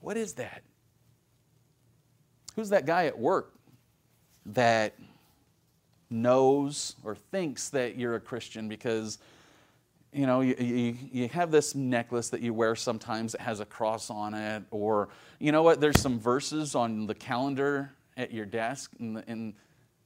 What 0.00 0.16
is 0.16 0.32
that? 0.34 0.62
Who's 2.56 2.70
that 2.70 2.86
guy 2.86 3.06
at 3.06 3.16
work 3.16 3.54
that 4.46 4.94
knows 6.10 6.96
or 7.04 7.14
thinks 7.14 7.68
that 7.68 7.96
you're 7.96 8.16
a 8.16 8.20
Christian 8.20 8.68
because 8.68 9.18
you 10.18 10.26
know 10.26 10.40
you, 10.40 10.56
you, 10.58 10.96
you, 11.12 11.28
have 11.28 11.52
this 11.52 11.76
necklace 11.76 12.30
that 12.30 12.40
you 12.40 12.52
wear 12.52 12.74
sometimes 12.74 13.32
that 13.32 13.40
has 13.40 13.60
a 13.60 13.64
cross 13.64 14.10
on 14.10 14.34
it 14.34 14.64
or 14.72 15.10
you 15.38 15.52
know 15.52 15.62
what 15.62 15.80
there's 15.80 16.00
some 16.00 16.18
verses 16.18 16.74
on 16.74 17.06
the 17.06 17.14
calendar 17.14 17.92
at 18.16 18.32
your 18.32 18.44
desk 18.44 18.90
and, 18.98 19.22
and 19.28 19.54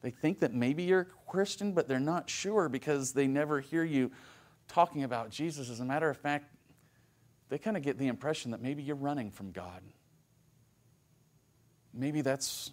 they 0.03 0.11
think 0.11 0.41
that 0.41 0.53
maybe 0.53 0.83
you're 0.83 1.01
a 1.01 1.31
Christian 1.31 1.73
but 1.73 1.89
they're 1.89 1.99
not 1.99 2.29
sure 2.29 2.69
because 2.69 3.13
they 3.13 3.27
never 3.27 3.61
hear 3.61 3.85
you 3.85 4.11
talking 4.69 5.03
about 5.03 5.31
Jesus. 5.31 5.71
As 5.71 5.81
a 5.81 5.85
matter 5.85 6.11
of 6.11 6.19
fact 6.19 6.45
they 7.49 7.57
kind 7.57 7.79
of 7.79 7.83
get 7.83 7.97
the 7.97 8.09
impression 8.09 8.51
that 8.51 8.61
maybe 8.61 8.83
you're 8.83 8.97
running 8.97 9.31
from 9.31 9.51
God. 9.51 9.81
Maybe 11.95 12.21
that's 12.21 12.71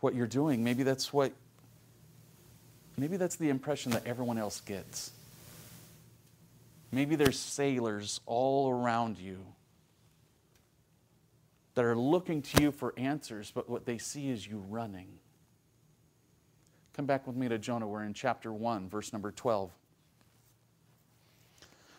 what 0.00 0.14
you're 0.14 0.26
doing. 0.26 0.62
Maybe 0.62 0.82
that's 0.82 1.14
what 1.14 1.32
Maybe 2.98 3.16
that's 3.16 3.36
the 3.36 3.48
impression 3.48 3.92
that 3.92 4.06
everyone 4.06 4.36
else 4.36 4.60
gets. 4.60 5.12
Maybe 6.92 7.16
there's 7.16 7.38
sailors 7.38 8.20
all 8.26 8.70
around 8.70 9.18
you 9.18 9.38
that 11.74 11.86
are 11.86 11.96
looking 11.96 12.42
to 12.42 12.62
you 12.62 12.70
for 12.70 12.92
answers, 12.98 13.50
but 13.50 13.68
what 13.68 13.86
they 13.86 13.96
see 13.96 14.28
is 14.28 14.46
you 14.46 14.62
running. 14.68 15.08
Come 16.92 17.06
back 17.06 17.26
with 17.26 17.34
me 17.34 17.48
to 17.48 17.58
Jonah. 17.58 17.88
We're 17.88 18.04
in 18.04 18.12
chapter 18.12 18.52
1, 18.52 18.90
verse 18.90 19.12
number 19.12 19.32
12. 19.32 19.70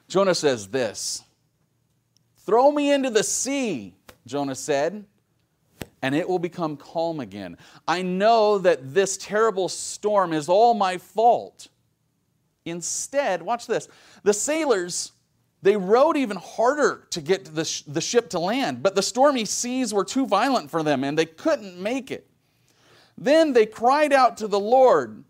Jonah 0.07 0.35
says 0.35 0.67
this 0.67 1.23
Throw 2.37 2.71
me 2.71 2.91
into 2.91 3.09
the 3.09 3.23
sea, 3.23 3.95
Jonah 4.27 4.53
said, 4.53 5.05
and 6.03 6.13
it 6.13 6.29
will 6.29 6.37
become 6.37 6.77
calm 6.77 7.19
again. 7.19 7.57
I 7.87 8.03
know 8.03 8.59
that 8.59 8.93
this 8.93 9.17
terrible 9.17 9.69
storm 9.69 10.33
is 10.33 10.49
all 10.49 10.75
my 10.75 10.99
fault. 10.99 11.69
Instead, 12.65 13.41
watch 13.41 13.67
this 13.67 13.87
the 14.23 14.33
sailors. 14.33 15.11
They 15.61 15.77
rowed 15.77 16.17
even 16.17 16.35
harder 16.35 17.07
to 17.11 17.21
get 17.21 17.45
the, 17.45 17.63
sh- 17.63 17.83
the 17.87 18.01
ship 18.01 18.29
to 18.31 18.39
land, 18.39 18.83
but 18.83 18.95
the 18.95 19.01
stormy 19.01 19.45
seas 19.45 19.93
were 19.93 20.03
too 20.03 20.27
violent 20.27 20.69
for 20.69 20.83
them 20.83 21.05
and 21.05 21.17
they 21.17 21.25
couldn't 21.25 21.81
make 21.81 22.11
it. 22.11 22.29
Then 23.17 23.53
they 23.53 23.65
cried 23.65 24.11
out 24.11 24.35
to 24.37 24.49
the 24.49 24.59
Lord, 24.59 25.23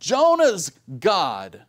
Jonah's 0.00 0.72
God. 0.98 1.62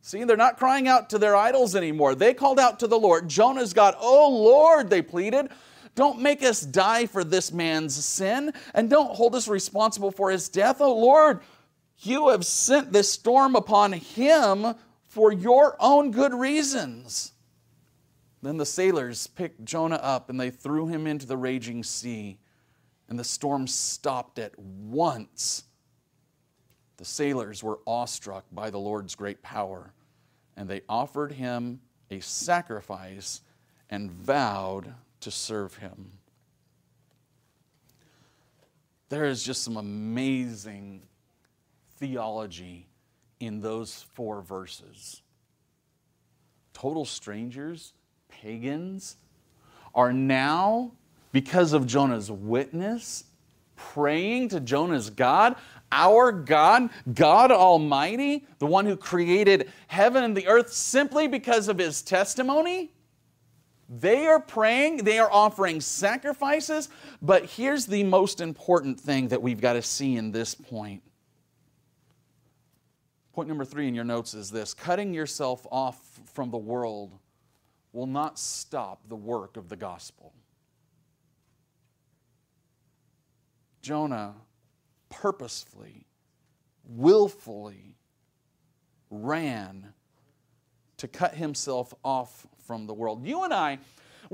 See, 0.00 0.24
they're 0.24 0.36
not 0.36 0.58
crying 0.58 0.88
out 0.88 1.10
to 1.10 1.18
their 1.18 1.36
idols 1.36 1.76
anymore. 1.76 2.14
They 2.14 2.32
called 2.32 2.58
out 2.58 2.80
to 2.80 2.86
the 2.86 2.98
Lord, 2.98 3.28
Jonah's 3.28 3.74
God. 3.74 3.94
Oh 3.98 4.30
Lord, 4.30 4.88
they 4.88 5.02
pleaded, 5.02 5.48
don't 5.94 6.20
make 6.20 6.42
us 6.42 6.60
die 6.60 7.06
for 7.06 7.24
this 7.24 7.52
man's 7.52 7.94
sin, 7.94 8.52
and 8.74 8.90
don't 8.90 9.14
hold 9.14 9.34
us 9.34 9.48
responsible 9.48 10.10
for 10.10 10.30
his 10.30 10.48
death. 10.48 10.80
Oh 10.80 10.94
Lord, 10.94 11.40
you 12.00 12.28
have 12.28 12.44
sent 12.44 12.92
this 12.92 13.10
storm 13.10 13.56
upon 13.56 13.92
him 13.92 14.74
for 15.08 15.32
your 15.32 15.76
own 15.80 16.10
good 16.10 16.34
reasons. 16.34 17.32
Then 18.42 18.56
the 18.56 18.66
sailors 18.66 19.26
picked 19.26 19.64
Jonah 19.64 19.96
up 19.96 20.28
and 20.28 20.38
they 20.38 20.50
threw 20.50 20.86
him 20.86 21.06
into 21.06 21.26
the 21.26 21.36
raging 21.36 21.82
sea, 21.82 22.38
and 23.08 23.18
the 23.18 23.24
storm 23.24 23.66
stopped 23.66 24.38
at 24.38 24.58
once. 24.58 25.64
The 26.96 27.04
sailors 27.04 27.62
were 27.62 27.80
awestruck 27.86 28.44
by 28.52 28.70
the 28.70 28.78
Lord's 28.78 29.14
great 29.14 29.42
power, 29.42 29.92
and 30.56 30.68
they 30.68 30.82
offered 30.88 31.32
him 31.32 31.80
a 32.10 32.20
sacrifice 32.20 33.40
and 33.90 34.10
vowed 34.10 34.94
to 35.20 35.30
serve 35.30 35.76
Him. 35.76 36.12
There 39.08 39.24
is 39.24 39.42
just 39.42 39.62
some 39.62 39.76
amazing 39.76 41.02
theology 42.04 42.86
in 43.40 43.62
those 43.62 44.04
four 44.12 44.42
verses. 44.42 45.22
Total 46.74 47.06
strangers, 47.06 47.94
pagans, 48.28 49.16
are 49.94 50.12
now, 50.12 50.92
because 51.32 51.72
of 51.72 51.86
Jonah's 51.86 52.30
witness, 52.30 53.24
praying 53.74 54.50
to 54.50 54.60
Jonah's 54.60 55.08
God, 55.08 55.56
our 55.90 56.30
God, 56.30 56.90
God 57.14 57.50
Almighty, 57.50 58.46
the 58.58 58.66
one 58.66 58.84
who 58.84 58.96
created 58.96 59.72
heaven 59.86 60.24
and 60.24 60.36
the 60.36 60.46
earth 60.46 60.72
simply 60.72 61.26
because 61.26 61.68
of 61.68 61.78
his 61.78 62.02
testimony? 62.02 62.90
They 63.88 64.26
are 64.26 64.40
praying, 64.40 64.98
they 65.04 65.18
are 65.18 65.32
offering 65.32 65.80
sacrifices, 65.80 66.90
but 67.22 67.46
here's 67.46 67.86
the 67.86 68.04
most 68.04 68.42
important 68.42 69.00
thing 69.00 69.28
that 69.28 69.40
we've 69.40 69.60
got 69.60 69.74
to 69.74 69.82
see 69.82 70.16
in 70.16 70.32
this 70.32 70.54
point. 70.54 71.02
Point 73.34 73.48
number 73.48 73.64
three 73.64 73.88
in 73.88 73.96
your 73.96 74.04
notes 74.04 74.32
is 74.32 74.52
this 74.52 74.72
cutting 74.74 75.12
yourself 75.12 75.66
off 75.72 76.20
from 76.32 76.50
the 76.50 76.56
world 76.56 77.18
will 77.92 78.06
not 78.06 78.38
stop 78.38 79.08
the 79.08 79.16
work 79.16 79.56
of 79.56 79.68
the 79.68 79.74
gospel. 79.74 80.32
Jonah 83.82 84.34
purposefully, 85.08 86.06
willfully 86.84 87.96
ran 89.10 89.92
to 90.96 91.08
cut 91.08 91.34
himself 91.34 91.92
off 92.04 92.46
from 92.68 92.86
the 92.86 92.94
world. 92.94 93.26
You 93.26 93.42
and 93.42 93.52
I, 93.52 93.80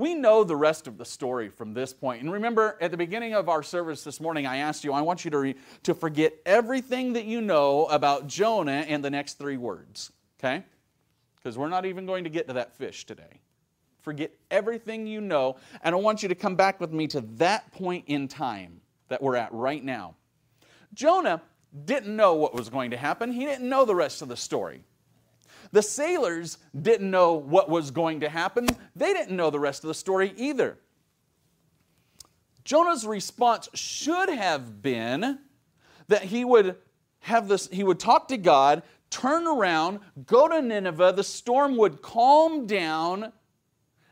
we 0.01 0.15
know 0.15 0.43
the 0.43 0.57
rest 0.57 0.87
of 0.87 0.97
the 0.97 1.05
story 1.05 1.51
from 1.51 1.75
this 1.75 1.93
point. 1.93 2.23
And 2.23 2.33
remember, 2.33 2.79
at 2.81 2.91
the 2.91 2.97
beginning 2.97 3.35
of 3.35 3.51
our 3.51 3.63
service 3.63 4.03
this 4.03 4.19
morning, 4.19 4.47
I 4.47 4.57
asked 4.57 4.83
you, 4.83 4.95
I 4.95 5.03
want 5.03 5.27
you 5.27 5.31
to, 5.31 5.39
re- 5.39 5.55
to 5.83 5.95
forget 5.95 6.33
everything 6.47 7.13
that 7.13 7.27
you 7.27 7.43
know 7.43 7.85
about 7.85 8.27
Jonah 8.27 8.85
and 8.89 9.05
the 9.05 9.11
next 9.11 9.35
three 9.35 9.59
words, 9.59 10.11
okay? 10.39 10.65
Because 11.37 11.59
we're 11.59 11.69
not 11.69 11.85
even 11.85 12.07
going 12.07 12.25
to 12.25 12.31
get 12.31 12.49
to 12.49 12.55
that 12.55 12.75
fish 12.77 13.05
today. 13.05 13.41
Forget 14.01 14.33
everything 14.51 15.07
you 15.07 15.21
know, 15.21 15.57
and 15.83 15.95
I 15.95 15.99
want 15.99 16.23
you 16.23 16.31
to 16.31 16.35
come 16.35 16.57
back 16.57 16.81
with 16.81 16.93
me 16.93 17.07
to 17.09 17.21
that 17.37 17.71
point 17.73 18.05
in 18.07 18.27
time 18.27 18.81
that 19.09 19.23
we're 19.23 19.37
at 19.37 19.53
right 19.53 19.85
now. 19.85 20.15
Jonah 20.95 21.43
didn't 21.85 22.17
know 22.17 22.35
what 22.35 22.55
was 22.55 22.71
going 22.71 22.91
to 22.93 22.97
happen, 22.97 23.31
he 23.31 23.45
didn't 23.45 23.69
know 23.69 23.85
the 23.85 23.95
rest 23.95 24.23
of 24.23 24.29
the 24.29 24.37
story. 24.37 24.83
The 25.73 25.83
sailors 25.83 26.59
didn't 26.81 27.11
know 27.11 27.35
what 27.35 27.69
was 27.69 27.91
going 27.91 28.21
to 28.21 28.29
happen, 28.29 28.67
they 28.97 29.13
didn't 29.13 29.37
know 29.37 29.51
the 29.51 29.61
rest 29.61 29.85
of 29.85 29.89
the 29.89 29.95
story 29.95 30.33
either. 30.37 30.79
Jonah's 32.65 33.07
response 33.07 33.69
should 33.75 34.29
have 34.29 34.83
been 34.83 35.39
that 36.09 36.25
he 36.25 36.45
would 36.45 36.77
have 37.21 37.49
this, 37.49 37.69
he 37.69 37.85
would 37.85 37.99
talk 37.99 38.29
to 38.29 38.37
God, 38.37 38.83
turn 39.11 39.47
around, 39.47 40.01
go 40.27 40.49
to 40.49 40.61
Nineveh, 40.61 41.13
the 41.15 41.25
storm 41.25 41.77
would 41.77 42.03
calm 42.03 42.67
down, 42.67 43.33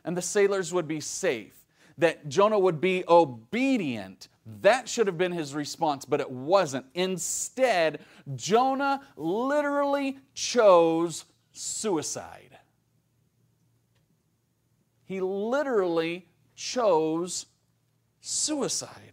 and 0.05 0.17
the 0.17 0.23
sailors 0.23 0.73
would 0.73 0.89
be 0.89 1.01
safe. 1.01 1.55
That 1.99 2.29
Jonah 2.29 2.59
would 2.59 2.81
be 2.81 3.05
obedient. 3.09 4.29
That 4.61 4.89
should 4.89 5.09
have 5.09 5.19
been 5.19 5.33
his 5.33 5.55
response, 5.55 6.05
but 6.05 6.21
it 6.21 6.31
wasn't. 6.31 6.87
Instead, 6.95 8.01
Jonah 8.37 9.03
literally 9.17 10.19
chose 10.33 11.25
suicide. 11.59 12.59
He 15.05 15.21
literally 15.21 16.29
chose 16.55 17.47
suicide. 18.21 19.13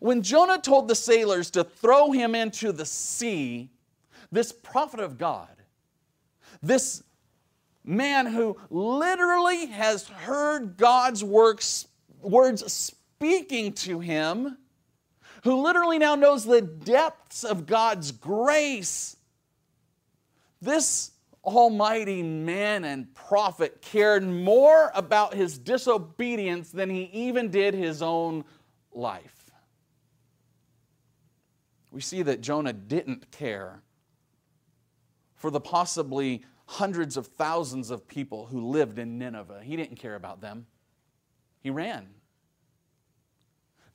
When 0.00 0.22
Jonah 0.22 0.58
told 0.58 0.88
the 0.88 0.94
sailors 0.94 1.50
to 1.52 1.64
throw 1.64 2.12
him 2.12 2.34
into 2.34 2.72
the 2.72 2.86
sea, 2.86 3.70
this 4.32 4.52
prophet 4.52 5.00
of 5.00 5.18
God, 5.18 5.54
this 6.62 7.02
man 7.84 8.26
who 8.26 8.56
literally 8.70 9.66
has 9.66 10.08
heard 10.08 10.76
God's 10.76 11.22
works, 11.22 11.86
words 12.20 12.72
speaking 12.72 13.72
to 13.74 14.00
him, 14.00 14.56
who 15.44 15.62
literally 15.62 15.98
now 15.98 16.14
knows 16.14 16.44
the 16.44 16.62
depths 16.62 17.44
of 17.44 17.66
God's 17.66 18.10
grace, 18.10 19.16
this 20.64 21.12
almighty 21.44 22.22
man 22.22 22.84
and 22.84 23.12
prophet 23.14 23.82
cared 23.82 24.26
more 24.26 24.90
about 24.94 25.34
his 25.34 25.58
disobedience 25.58 26.70
than 26.70 26.88
he 26.88 27.04
even 27.12 27.50
did 27.50 27.74
his 27.74 28.02
own 28.02 28.44
life. 28.92 29.50
We 31.90 32.00
see 32.00 32.22
that 32.22 32.40
Jonah 32.40 32.72
didn't 32.72 33.30
care 33.30 33.82
for 35.36 35.50
the 35.50 35.60
possibly 35.60 36.42
hundreds 36.66 37.16
of 37.16 37.26
thousands 37.26 37.90
of 37.90 38.08
people 38.08 38.46
who 38.46 38.66
lived 38.66 38.98
in 38.98 39.18
Nineveh. 39.18 39.60
He 39.62 39.76
didn't 39.76 39.96
care 39.96 40.14
about 40.14 40.40
them, 40.40 40.66
he 41.60 41.70
ran. 41.70 42.08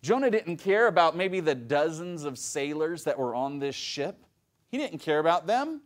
Jonah 0.02 0.32
didn't 0.32 0.58
care 0.58 0.88
about 0.88 1.18
maybe 1.18 1.42
the 1.42 1.56
dozens 1.56 2.24
of 2.24 2.38
sailors 2.38 3.04
that 3.04 3.20
were 3.20 3.36
on 3.36 3.60
this 3.60 3.76
ship. 3.76 4.26
He 4.70 4.78
didn't 4.78 5.00
care 5.00 5.20
about 5.20 5.46
them. 5.46 5.82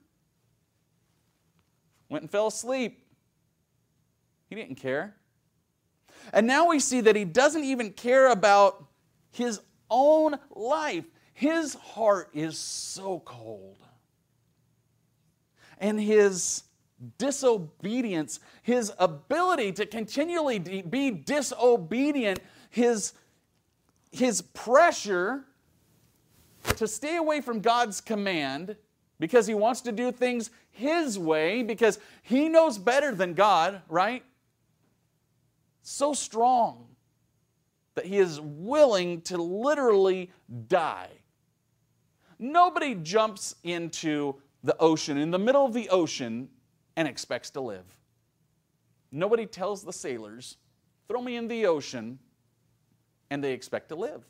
Went 2.13 2.21
and 2.21 2.32
fell 2.32 2.45
asleep. 2.45 3.04
He 4.47 4.54
didn't 4.54 4.76
care. 4.76 5.15
And 6.32 6.45
now 6.45 6.67
we 6.67 6.80
see 6.80 7.02
that 7.02 7.15
he 7.15 7.26
doesn't 7.26 7.63
even 7.63 7.91
care 7.91 8.30
about 8.30 8.86
his 9.32 9.60
own 9.89 10.38
life. 10.52 11.06
His 11.34 11.73
heart 11.73 12.30
is 12.36 12.60
so 12.60 13.23
cold. 13.26 13.78
And 15.80 15.99
his 15.99 16.62
disobedience, 17.17 18.39
his 18.62 18.93
ability 18.99 19.71
to 19.71 19.88
continually 19.88 20.60
be 20.60 21.10
disobedient, 21.10 22.41
his, 22.69 23.13
his 24.12 24.43
pressure 24.43 25.45
to 26.76 26.88
stay 26.88 27.15
away 27.15 27.41
from 27.41 27.60
God's 27.60 28.02
command 28.02 28.76
because 29.23 29.47
he 29.47 29.53
wants 29.53 29.79
to 29.79 29.93
do 29.93 30.12
things 30.12 30.49
his 30.69 31.17
way 31.17 31.63
because 31.63 31.97
he 32.23 32.49
knows 32.49 32.77
better 32.77 33.15
than 33.15 33.33
God, 33.33 33.81
right? 33.88 34.21
So 35.81 36.13
strong 36.13 36.88
that 37.95 38.05
he 38.05 38.17
is 38.17 38.41
willing 38.41 39.21
to 39.21 39.38
literally 39.38 40.29
die. 40.67 41.07
Nobody 42.38 42.95
jumps 42.95 43.55
into 43.63 44.36
the 44.62 44.75
ocean, 44.77 45.17
in 45.17 45.31
the 45.31 45.39
middle 45.39 45.65
of 45.65 45.71
the 45.71 45.88
ocean, 45.88 46.49
and 46.97 47.07
expects 47.07 47.49
to 47.51 47.62
live. 47.62 47.86
Nobody 49.09 49.45
tells 49.45 49.83
the 49.83 49.93
sailors, 49.93 50.57
throw 51.07 51.21
me 51.21 51.38
in 51.38 51.47
the 51.47 51.65
ocean, 51.65 52.19
and 53.29 53.41
they 53.41 53.53
expect 53.53 53.88
to 53.88 53.95
live. 53.95 54.25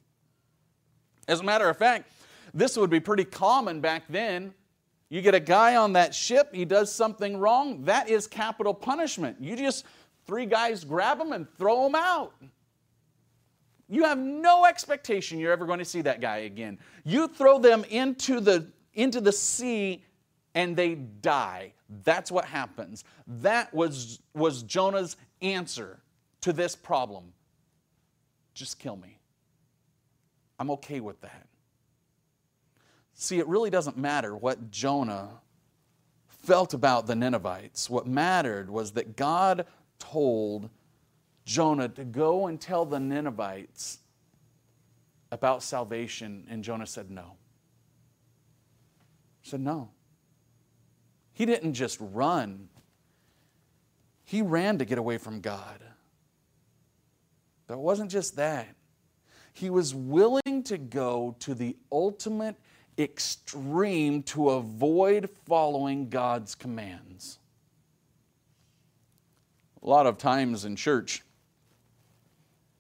As 1.28 1.40
a 1.40 1.44
matter 1.44 1.68
of 1.68 1.78
fact, 1.78 2.12
this 2.54 2.78
would 2.78 2.92
be 2.92 3.00
pretty 3.00 3.26
common 3.26 3.82
back 3.82 4.04
then. 4.08 4.54
You 5.14 5.22
get 5.22 5.36
a 5.36 5.40
guy 5.40 5.76
on 5.76 5.94
that 5.94 6.16
ship, 6.16 6.56
he 6.56 6.66
does 6.66 6.92
something 6.92 7.38
wrong, 7.38 7.84
that 7.84 8.10
is 8.10 8.26
capital 8.26 8.74
punishment. 8.74 9.38
You 9.40 9.56
just, 9.56 9.86
three 10.26 10.48
guys 10.48 10.84
grab 10.84 11.22
him 11.22 11.34
and 11.34 11.48
throw 11.60 11.86
him 11.86 11.94
out. 11.94 12.34
You 13.88 14.06
have 14.06 14.18
no 14.18 14.66
expectation 14.66 15.38
you're 15.38 15.52
ever 15.52 15.68
going 15.68 15.78
to 15.78 15.86
see 15.86 16.02
that 16.02 16.20
guy 16.20 16.38
again. 16.38 16.80
You 17.04 17.28
throw 17.28 17.60
them 17.60 17.86
into 17.92 18.40
the, 18.40 18.66
into 18.96 19.22
the 19.22 19.32
sea 19.32 20.04
and 20.56 20.76
they 20.76 20.96
die. 20.96 21.74
That's 22.04 22.32
what 22.32 22.46
happens. 22.46 23.04
That 23.28 23.72
was, 23.72 24.20
was 24.34 24.64
Jonah's 24.64 25.16
answer 25.44 26.00
to 26.42 26.52
this 26.52 26.76
problem. 26.76 27.34
Just 28.56 28.80
kill 28.80 28.96
me. 28.96 29.20
I'm 30.58 30.72
okay 30.72 31.02
with 31.02 31.22
that. 31.22 31.46
See, 33.14 33.40
it 33.40 33.48
really 33.48 33.70
doesn't 33.70 33.98
matter 33.98 34.36
what 34.36 34.72
Jonah 34.72 35.30
felt 36.28 36.74
about 36.74 37.08
the 37.08 37.16
Ninevites. 37.16 37.90
What 37.90 38.08
mattered 38.08 38.70
was 38.70 38.92
that 38.94 39.16
God 39.16 39.66
told 40.00 40.70
Jonah 41.46 41.90
to 41.90 42.04
go 42.04 42.48
and 42.48 42.60
tell 42.60 42.86
the 42.86 43.00
Ninevites 43.00 44.00
about 45.32 45.64
salvation, 45.64 46.46
and 46.50 46.64
Jonah 46.64 46.86
said 46.86 47.10
no. 47.10 47.38
He 49.42 49.50
said 49.50 49.62
no. 49.62 49.90
He 51.34 51.46
didn't 51.46 51.74
just 51.74 51.98
run, 52.00 52.70
he 54.26 54.42
ran 54.42 54.78
to 54.78 54.86
get 54.86 54.98
away 54.98 55.18
from 55.18 55.42
God. 55.42 55.80
But 57.68 57.76
it 57.76 57.80
wasn't 57.80 58.12
just 58.12 58.36
that. 58.36 58.76
He 59.54 59.70
was 59.70 59.94
willing 59.94 60.64
to 60.66 60.78
go 60.78 61.36
to 61.40 61.54
the 61.54 61.76
ultimate 61.92 62.56
extreme 62.98 64.24
to 64.24 64.50
avoid 64.50 65.30
following 65.46 66.10
God's 66.10 66.56
commands. 66.56 67.40
A 69.82 69.88
lot 69.88 70.06
of 70.06 70.18
times 70.18 70.66
in 70.66 70.76
church, 70.76 71.24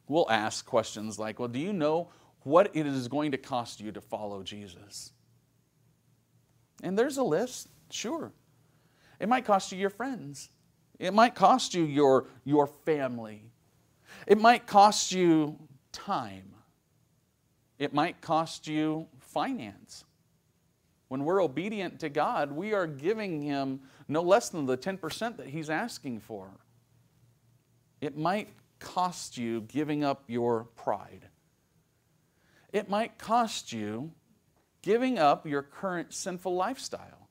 we'll 0.07 0.29
ask 0.29 0.65
questions 0.65 1.19
like, 1.19 1.39
Well, 1.39 1.49
do 1.49 1.59
you 1.59 1.73
know 1.73 2.09
what 2.41 2.71
it 2.73 2.85
is 2.85 3.07
going 3.07 3.31
to 3.31 3.37
cost 3.37 3.81
you 3.81 3.91
to 3.91 4.01
follow 4.01 4.43
Jesus? 4.43 5.11
And 6.81 6.97
there's 6.97 7.17
a 7.17 7.23
list, 7.23 7.67
sure. 7.89 8.31
It 9.19 9.29
might 9.29 9.45
cost 9.45 9.71
you 9.71 9.77
your 9.77 9.89
friends. 9.89 10.49
It 10.99 11.13
might 11.13 11.35
cost 11.35 11.73
you 11.73 11.83
your, 11.83 12.27
your 12.43 12.67
family. 12.67 13.51
It 14.27 14.39
might 14.39 14.67
cost 14.67 15.11
you 15.11 15.57
time. 15.91 16.53
It 17.79 17.93
might 17.93 18.21
cost 18.21 18.67
you 18.67 19.07
finance. 19.33 20.05
When 21.07 21.25
we're 21.25 21.43
obedient 21.43 21.99
to 21.99 22.09
God, 22.09 22.51
we 22.51 22.73
are 22.73 22.87
giving 22.87 23.41
Him 23.41 23.81
no 24.07 24.21
less 24.21 24.49
than 24.49 24.65
the 24.65 24.77
10% 24.77 25.37
that 25.37 25.47
He's 25.47 25.69
asking 25.69 26.21
for. 26.21 26.49
It 28.01 28.17
might 28.17 28.49
cost 28.79 29.37
you 29.37 29.61
giving 29.61 30.03
up 30.03 30.23
your 30.27 30.65
pride. 30.75 31.27
It 32.71 32.89
might 32.89 33.17
cost 33.17 33.71
you 33.71 34.11
giving 34.81 35.17
up 35.17 35.47
your 35.47 35.61
current 35.61 36.13
sinful 36.13 36.55
lifestyle. 36.55 37.29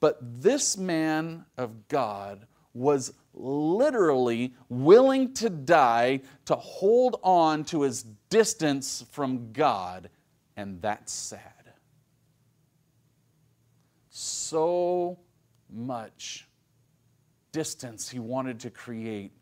But 0.00 0.18
this 0.42 0.76
man 0.76 1.46
of 1.56 1.88
God 1.88 2.46
was 2.74 3.14
literally 3.34 4.54
willing 4.68 5.34
to 5.34 5.50
die 5.50 6.20
to 6.46 6.54
hold 6.54 7.18
on 7.22 7.64
to 7.64 7.82
his 7.82 8.04
distance 8.30 9.04
from 9.10 9.52
God, 9.52 10.08
and 10.56 10.80
that's 10.80 11.12
sad. 11.12 11.50
So 14.10 15.18
much 15.68 16.46
distance 17.52 18.08
he 18.08 18.18
wanted 18.18 18.60
to 18.60 18.70
create 18.70 19.32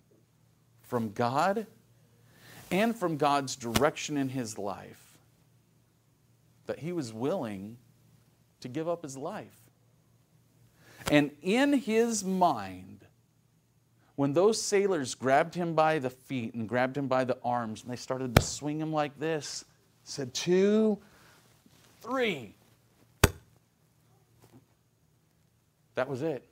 from 0.82 1.12
God 1.12 1.66
and 2.70 2.96
from 2.96 3.16
God's 3.16 3.56
direction 3.56 4.16
in 4.16 4.28
his 4.28 4.58
life 4.58 5.18
that 6.66 6.78
he 6.78 6.92
was 6.92 7.12
willing 7.12 7.76
to 8.60 8.68
give 8.68 8.88
up 8.88 9.02
his 9.02 9.16
life. 9.16 9.60
And 11.10 11.32
in 11.42 11.72
his 11.72 12.24
mind, 12.24 12.91
when 14.16 14.32
those 14.32 14.60
sailors 14.60 15.14
grabbed 15.14 15.54
him 15.54 15.74
by 15.74 15.98
the 15.98 16.10
feet 16.10 16.54
and 16.54 16.68
grabbed 16.68 16.96
him 16.96 17.08
by 17.08 17.24
the 17.24 17.38
arms 17.42 17.82
and 17.82 17.90
they 17.90 17.96
started 17.96 18.34
to 18.34 18.42
swing 18.42 18.78
him 18.78 18.92
like 18.92 19.18
this, 19.18 19.64
said, 20.04 20.34
two, 20.34 20.98
three. 22.00 22.54
That 25.94 26.08
was 26.08 26.22
it. 26.22 26.46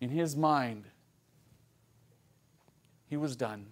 In 0.00 0.08
his 0.08 0.36
mind, 0.36 0.84
he 3.08 3.16
was 3.16 3.36
done. 3.36 3.66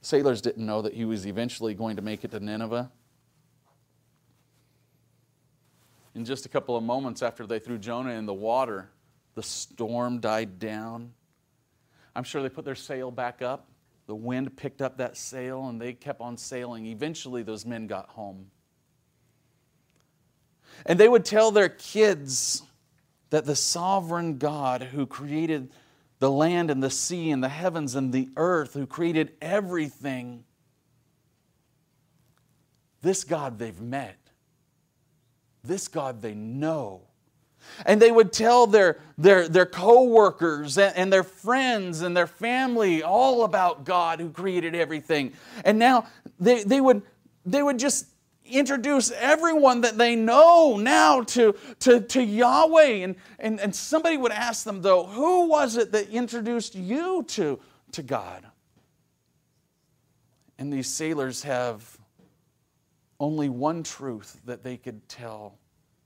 Sailors 0.00 0.40
didn't 0.40 0.64
know 0.64 0.82
that 0.82 0.94
he 0.94 1.04
was 1.04 1.26
eventually 1.26 1.74
going 1.74 1.96
to 1.96 2.02
make 2.02 2.24
it 2.24 2.30
to 2.30 2.38
Nineveh. 2.38 2.90
In 6.16 6.24
just 6.24 6.46
a 6.46 6.48
couple 6.48 6.78
of 6.78 6.82
moments 6.82 7.22
after 7.22 7.46
they 7.46 7.58
threw 7.58 7.76
Jonah 7.76 8.12
in 8.12 8.24
the 8.24 8.32
water, 8.32 8.88
the 9.34 9.42
storm 9.42 10.18
died 10.18 10.58
down. 10.58 11.12
I'm 12.14 12.24
sure 12.24 12.42
they 12.42 12.48
put 12.48 12.64
their 12.64 12.74
sail 12.74 13.10
back 13.10 13.42
up. 13.42 13.68
The 14.06 14.14
wind 14.14 14.56
picked 14.56 14.80
up 14.80 14.96
that 14.96 15.18
sail 15.18 15.68
and 15.68 15.78
they 15.78 15.92
kept 15.92 16.22
on 16.22 16.38
sailing. 16.38 16.86
Eventually, 16.86 17.42
those 17.42 17.66
men 17.66 17.86
got 17.86 18.08
home. 18.08 18.46
And 20.86 20.98
they 20.98 21.06
would 21.06 21.26
tell 21.26 21.50
their 21.50 21.68
kids 21.68 22.62
that 23.28 23.44
the 23.44 23.54
sovereign 23.54 24.38
God 24.38 24.84
who 24.84 25.04
created 25.04 25.70
the 26.18 26.30
land 26.30 26.70
and 26.70 26.82
the 26.82 26.88
sea 26.88 27.30
and 27.30 27.44
the 27.44 27.50
heavens 27.50 27.94
and 27.94 28.10
the 28.10 28.30
earth, 28.38 28.72
who 28.72 28.86
created 28.86 29.34
everything, 29.42 30.44
this 33.02 33.22
God 33.22 33.58
they've 33.58 33.82
met. 33.82 34.25
This 35.66 35.88
God 35.88 36.22
they 36.22 36.34
know. 36.34 37.02
And 37.84 38.00
they 38.00 38.12
would 38.12 38.32
tell 38.32 38.66
their, 38.66 38.98
their, 39.18 39.48
their 39.48 39.66
co-workers 39.66 40.78
and, 40.78 40.96
and 40.96 41.12
their 41.12 41.24
friends 41.24 42.02
and 42.02 42.16
their 42.16 42.26
family 42.26 43.02
all 43.02 43.44
about 43.44 43.84
God 43.84 44.20
who 44.20 44.30
created 44.30 44.74
everything. 44.74 45.32
And 45.64 45.78
now 45.78 46.06
they, 46.38 46.62
they, 46.62 46.80
would, 46.80 47.02
they 47.44 47.62
would 47.62 47.78
just 47.78 48.06
introduce 48.44 49.10
everyone 49.10 49.80
that 49.80 49.98
they 49.98 50.14
know 50.14 50.76
now 50.76 51.22
to, 51.22 51.56
to, 51.80 52.00
to 52.00 52.22
Yahweh. 52.22 53.02
And, 53.04 53.16
and, 53.40 53.58
and 53.58 53.74
somebody 53.74 54.16
would 54.16 54.32
ask 54.32 54.64
them, 54.64 54.82
though, 54.82 55.04
who 55.04 55.48
was 55.48 55.76
it 55.76 55.90
that 55.92 56.08
introduced 56.10 56.76
you 56.76 57.24
to, 57.28 57.58
to 57.92 58.02
God? 58.02 58.46
And 60.58 60.72
these 60.72 60.88
sailors 60.88 61.42
have 61.42 61.95
only 63.18 63.48
one 63.48 63.82
truth 63.82 64.40
that 64.44 64.62
they 64.62 64.76
could 64.76 65.08
tell 65.08 65.58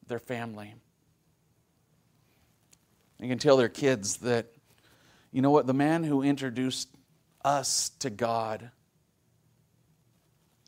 their 0.07 0.19
family. 0.19 0.75
They 3.19 3.29
can 3.29 3.39
tell 3.39 3.57
their 3.57 3.69
kids 3.69 4.19
that, 4.19 4.47
you 5.31 5.43
know 5.43 5.51
what, 5.51 5.67
the 5.67 5.75
man 5.75 6.05
who 6.05 6.23
introduced 6.23 6.89
us 7.45 7.91
to 8.01 8.11
God, 8.11 8.71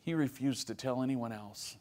he 0.03 0.13
refused 0.13 0.67
to 0.67 0.75
tell 0.75 1.01
anyone 1.01 1.31
else. 1.31 1.77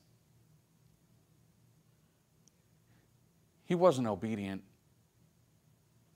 He 3.64 3.74
wasn't 3.74 4.06
obedient. 4.06 4.62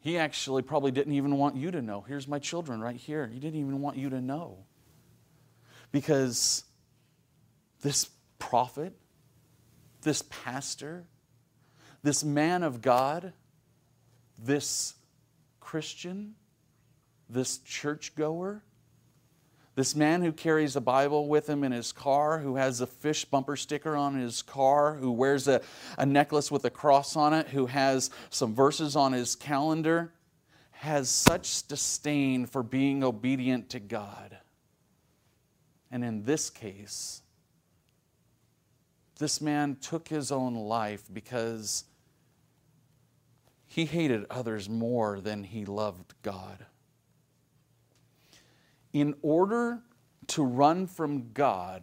He 0.00 0.18
actually 0.18 0.62
probably 0.62 0.92
didn't 0.92 1.14
even 1.14 1.36
want 1.36 1.56
you 1.56 1.70
to 1.72 1.82
know. 1.82 2.04
Here's 2.06 2.28
my 2.28 2.38
children 2.38 2.80
right 2.80 2.96
here. 2.96 3.26
He 3.26 3.40
didn't 3.40 3.58
even 3.58 3.80
want 3.80 3.96
you 3.96 4.10
to 4.10 4.20
know. 4.20 4.58
Because 5.90 6.64
this 7.82 8.08
prophet, 8.38 8.94
this 10.02 10.22
pastor, 10.22 11.06
this 12.02 12.22
man 12.24 12.62
of 12.62 12.80
God, 12.82 13.32
this 14.38 14.94
Christian, 15.60 16.34
this 17.28 17.58
churchgoer, 17.58 18.62
this 19.74 19.94
man 19.94 20.22
who 20.22 20.32
carries 20.32 20.74
a 20.74 20.80
Bible 20.80 21.28
with 21.28 21.48
him 21.48 21.62
in 21.62 21.70
his 21.70 21.92
car, 21.92 22.38
who 22.38 22.56
has 22.56 22.80
a 22.80 22.86
fish 22.86 23.26
bumper 23.26 23.56
sticker 23.56 23.94
on 23.94 24.14
his 24.14 24.40
car, 24.40 24.94
who 24.94 25.12
wears 25.12 25.48
a, 25.48 25.60
a 25.98 26.06
necklace 26.06 26.50
with 26.50 26.64
a 26.64 26.70
cross 26.70 27.14
on 27.14 27.34
it, 27.34 27.48
who 27.48 27.66
has 27.66 28.10
some 28.30 28.54
verses 28.54 28.96
on 28.96 29.12
his 29.12 29.36
calendar, 29.36 30.14
has 30.70 31.10
such 31.10 31.66
disdain 31.68 32.46
for 32.46 32.62
being 32.62 33.04
obedient 33.04 33.68
to 33.70 33.80
God. 33.80 34.38
And 35.90 36.02
in 36.02 36.24
this 36.24 36.48
case, 36.48 37.20
this 39.18 39.40
man 39.40 39.76
took 39.80 40.08
his 40.08 40.30
own 40.30 40.54
life 40.54 41.04
because 41.12 41.84
he 43.66 43.84
hated 43.84 44.26
others 44.30 44.68
more 44.68 45.20
than 45.20 45.44
he 45.44 45.64
loved 45.64 46.14
God. 46.22 46.66
In 48.92 49.14
order 49.22 49.82
to 50.28 50.42
run 50.42 50.86
from 50.86 51.32
God, 51.32 51.82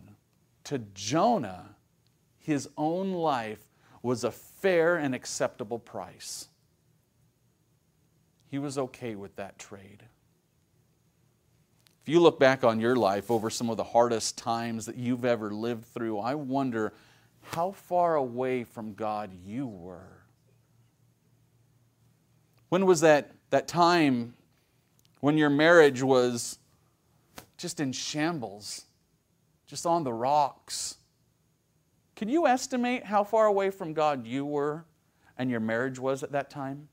to 0.65 0.79
Jonah, 0.93 1.75
his 2.39 2.69
own 2.77 3.11
life 3.11 3.59
was 4.01 4.23
a 4.23 4.31
fair 4.31 4.97
and 4.97 5.13
acceptable 5.13 5.79
price. 5.79 6.47
He 8.49 8.59
was 8.59 8.77
okay 8.77 9.15
with 9.15 9.35
that 9.37 9.57
trade. 9.57 10.03
If 12.01 12.09
you 12.09 12.19
look 12.19 12.39
back 12.39 12.63
on 12.63 12.79
your 12.79 12.95
life 12.95 13.31
over 13.31 13.49
some 13.49 13.69
of 13.69 13.77
the 13.77 13.83
hardest 13.83 14.37
times 14.37 14.85
that 14.85 14.97
you've 14.97 15.25
ever 15.25 15.51
lived 15.51 15.85
through, 15.85 16.19
I 16.19 16.35
wonder 16.35 16.93
how 17.43 17.71
far 17.71 18.15
away 18.15 18.63
from 18.63 18.93
God 18.93 19.31
you 19.45 19.67
were. 19.67 20.23
When 22.69 22.85
was 22.85 23.01
that, 23.01 23.31
that 23.51 23.67
time 23.67 24.33
when 25.19 25.37
your 25.37 25.49
marriage 25.49 26.01
was 26.01 26.57
just 27.57 27.79
in 27.79 27.91
shambles, 27.91 28.85
just 29.67 29.85
on 29.85 30.03
the 30.03 30.13
rocks? 30.13 30.97
Can 32.15 32.29
you 32.29 32.47
estimate 32.47 33.05
how 33.05 33.23
far 33.23 33.45
away 33.45 33.69
from 33.69 33.93
God 33.93 34.25
you 34.25 34.45
were 34.45 34.85
and 35.37 35.49
your 35.49 35.59
marriage 35.59 35.99
was 35.99 36.23
at 36.23 36.31
that 36.31 36.49
time? 36.49 36.89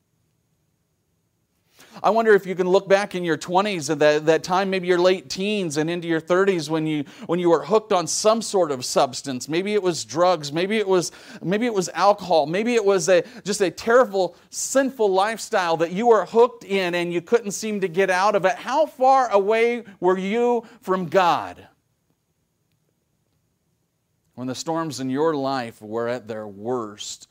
I 2.02 2.10
wonder 2.10 2.34
if 2.34 2.46
you 2.46 2.54
can 2.54 2.68
look 2.68 2.88
back 2.88 3.14
in 3.14 3.24
your 3.24 3.36
20s 3.36 3.90
and 3.90 4.00
that, 4.00 4.26
that 4.26 4.42
time, 4.42 4.70
maybe 4.70 4.86
your 4.86 4.98
late 4.98 5.28
teens 5.28 5.76
and 5.76 5.90
into 5.90 6.08
your 6.08 6.20
30s 6.20 6.68
when 6.68 6.86
you, 6.86 7.04
when 7.26 7.38
you 7.38 7.50
were 7.50 7.64
hooked 7.64 7.92
on 7.92 8.06
some 8.06 8.42
sort 8.42 8.70
of 8.70 8.84
substance. 8.84 9.48
Maybe 9.48 9.74
it 9.74 9.82
was 9.82 10.04
drugs, 10.04 10.52
maybe 10.52 10.78
it 10.78 10.88
was, 10.88 11.12
maybe 11.42 11.66
it 11.66 11.74
was 11.74 11.88
alcohol, 11.90 12.46
maybe 12.46 12.74
it 12.74 12.84
was 12.84 13.08
a, 13.08 13.22
just 13.44 13.60
a 13.60 13.70
terrible, 13.70 14.36
sinful 14.50 15.10
lifestyle 15.10 15.76
that 15.78 15.92
you 15.92 16.06
were 16.06 16.24
hooked 16.24 16.64
in 16.64 16.94
and 16.94 17.12
you 17.12 17.20
couldn't 17.20 17.52
seem 17.52 17.80
to 17.80 17.88
get 17.88 18.10
out 18.10 18.34
of 18.34 18.44
it. 18.44 18.56
How 18.56 18.86
far 18.86 19.30
away 19.30 19.84
were 20.00 20.18
you 20.18 20.64
from 20.80 21.06
God? 21.06 21.66
When 24.34 24.46
the 24.46 24.54
storms 24.54 25.00
in 25.00 25.10
your 25.10 25.34
life 25.34 25.82
were 25.82 26.08
at 26.08 26.26
their 26.26 26.46
worst, 26.48 27.28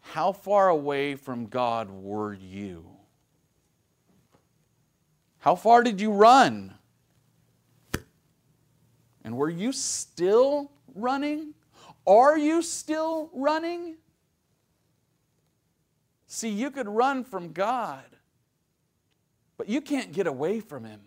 how 0.00 0.32
far 0.32 0.70
away 0.70 1.14
from 1.14 1.46
God 1.46 1.90
were 1.90 2.32
you? 2.32 2.97
How 5.40 5.54
far 5.54 5.82
did 5.82 6.00
you 6.00 6.12
run? 6.12 6.74
And 9.24 9.36
were 9.36 9.50
you 9.50 9.72
still 9.72 10.70
running? 10.94 11.54
Are 12.06 12.36
you 12.38 12.62
still 12.62 13.30
running? 13.32 13.96
See, 16.26 16.48
you 16.48 16.70
could 16.70 16.88
run 16.88 17.24
from 17.24 17.52
God, 17.52 18.04
but 19.56 19.68
you 19.68 19.80
can't 19.80 20.12
get 20.12 20.26
away 20.26 20.60
from 20.60 20.84
Him. 20.84 21.00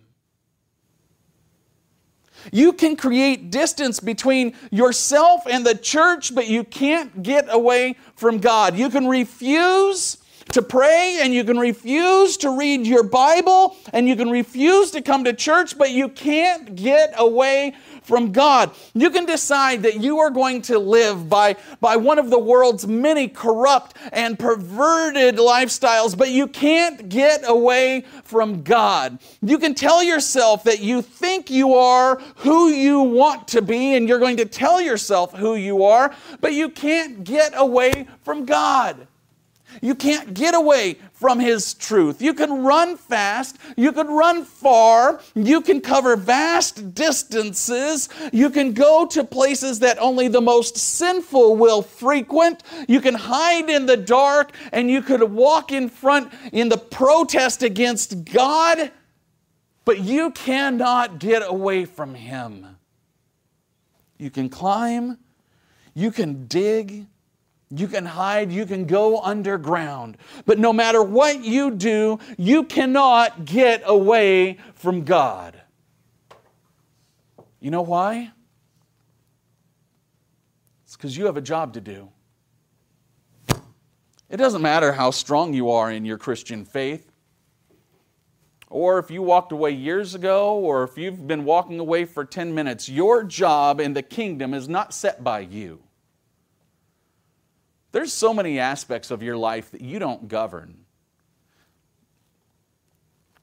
You 2.52 2.74
can 2.74 2.96
create 2.96 3.52
distance 3.52 4.00
between 4.00 4.56
yourself 4.72 5.44
and 5.50 5.66
the 5.66 5.76
church, 5.76 6.34
but 6.34 6.48
you 6.48 6.64
can't 6.64 7.22
get 7.22 7.46
away 7.54 7.98
from 8.16 8.40
God. 8.40 8.76
You 8.76 8.90
can 8.90 9.08
refuse 9.08 10.18
to 10.52 10.62
pray 10.62 11.20
and 11.22 11.34
you 11.34 11.43
can 11.43 11.58
refuse 11.58 12.38
to 12.38 12.58
read 12.58 12.86
your 12.86 13.04
Bible 13.04 13.76
and 13.93 14.08
you 14.08 14.16
can 14.16 14.30
refuse 14.30 14.91
to 14.91 15.02
come 15.02 15.24
to 15.24 15.34
church, 15.34 15.78
but 15.78 15.91
you 15.91 16.10
can't 16.10 16.76
get 16.76 17.14
away 17.18 17.74
from 18.02 18.32
God. 18.32 18.72
You 18.93 19.10
can 19.10 19.26
decide 19.26 19.84
that 19.84 20.02
you 20.02 20.20
are 20.20 20.30
going 20.30 20.62
to 20.64 20.80
live 20.80 21.30
by, 21.30 21.56
by 21.80 21.95
one 21.95 22.20
of 22.20 22.30
the 22.30 22.39
world's 22.39 22.88
many 22.88 23.28
corrupt 23.28 23.95
and 24.12 24.38
perverted 24.38 25.36
lifestyles, 25.36 26.18
but 26.18 26.30
you 26.30 26.47
can't 26.47 27.10
get 27.10 27.47
away 27.47 28.02
from 28.24 28.64
God. 28.64 29.20
You 29.41 29.58
can 29.60 29.76
tell 29.76 30.04
yourself 30.04 30.64
that 30.64 30.80
you 30.80 31.02
think 31.02 31.49
you 31.49 31.76
are 31.76 32.20
who 32.38 32.70
you 32.70 33.02
want 33.02 33.47
to 33.49 33.62
be, 33.62 33.95
and 33.95 34.10
you're 34.10 34.20
going 34.20 34.38
to 34.38 34.45
tell 34.45 34.82
yourself 34.82 35.34
who 35.34 35.56
you 35.56 35.84
are, 35.86 36.14
but 36.39 36.54
you 36.54 36.70
can't 36.70 37.24
get 37.24 37.54
away 37.56 38.08
from 38.24 38.45
God. 38.45 39.08
You 39.82 39.96
can't 39.96 40.34
get 40.34 40.54
away 40.54 40.98
from 41.14 41.40
His 41.40 41.74
truth. 41.74 42.22
You 42.22 42.34
can 42.34 42.64
run 42.64 42.98
fast, 42.98 43.58
you 43.78 43.92
can 43.92 44.08
run 44.08 44.44
far, 44.44 45.22
you 45.36 45.62
can 45.62 45.80
cover 45.82 46.16
vast 46.16 46.94
distances, 46.94 48.10
you 48.34 48.50
can 48.50 48.74
go 48.74 49.06
to 49.08 49.24
places 49.24 49.80
that 49.80 50.00
only 50.00 50.28
the 50.28 50.42
most 50.42 50.78
sinful 50.78 51.56
will 51.56 51.82
frequent, 51.82 52.64
you 52.88 53.00
can 53.00 53.14
hide 53.14 53.70
in 53.70 53.86
the 53.86 53.98
dark, 53.98 54.52
and 54.72 54.90
you 54.90 55.02
could 55.02 55.24
walk 55.24 55.72
in 55.72 55.90
front 55.90 56.34
in 56.52 56.70
the 56.70 56.78
protest 56.78 57.64
against 57.64 58.26
God, 58.26 58.92
but 59.86 60.00
you 60.00 60.32
cannot 60.32 61.20
get 61.20 61.44
away 61.46 61.86
from 61.86 62.16
Him. 62.16 62.78
You 64.18 64.30
can 64.30 64.50
climb, 64.50 65.18
you 65.94 66.12
can 66.12 66.46
dig, 66.48 67.08
you 67.74 67.88
can 67.88 68.06
hide, 68.06 68.52
you 68.52 68.66
can 68.66 68.86
go 68.86 69.22
underground. 69.22 70.18
But 70.46 70.60
no 70.60 70.74
matter 70.74 71.02
what 71.02 71.44
you 71.44 71.72
do, 71.72 72.20
you 72.38 72.66
cannot 72.66 73.46
get 73.46 73.82
away 73.86 74.58
from 74.76 75.04
God. 75.04 75.60
You 77.60 77.72
know 77.72 77.82
why? 77.82 78.32
It's 80.86 80.98
because 80.98 81.16
you 81.16 81.28
have 81.28 81.38
a 81.38 81.42
job 81.42 81.74
to 81.76 81.82
do. 81.82 82.10
It 84.30 84.38
doesn't 84.38 84.62
matter 84.62 84.92
how 84.94 85.12
strong 85.12 85.54
you 85.54 85.70
are 85.70 85.92
in 85.92 86.06
your 86.06 86.18
Christian 86.18 86.66
faith, 86.66 87.12
or 88.70 88.98
if 88.98 89.12
you 89.12 89.22
walked 89.22 89.52
away 89.52 89.72
years 89.72 90.16
ago, 90.16 90.56
or 90.56 90.84
if 90.84 90.98
you've 90.98 91.28
been 91.28 91.44
walking 91.44 91.80
away 91.80 92.06
for 92.06 92.24
10 92.24 92.56
minutes, 92.56 92.88
your 92.88 93.24
job 93.24 93.82
in 93.82 93.94
the 93.94 94.02
kingdom 94.02 94.54
is 94.54 94.70
not 94.70 94.94
set 94.94 95.24
by 95.24 95.42
you. 95.42 95.82
There's 97.92 98.14
so 98.14 98.34
many 98.34 98.60
aspects 98.60 99.12
of 99.12 99.22
your 99.22 99.38
life 99.38 99.72
that 99.72 99.82
you 99.82 100.00
don't 100.00 100.28
govern. 100.28 100.86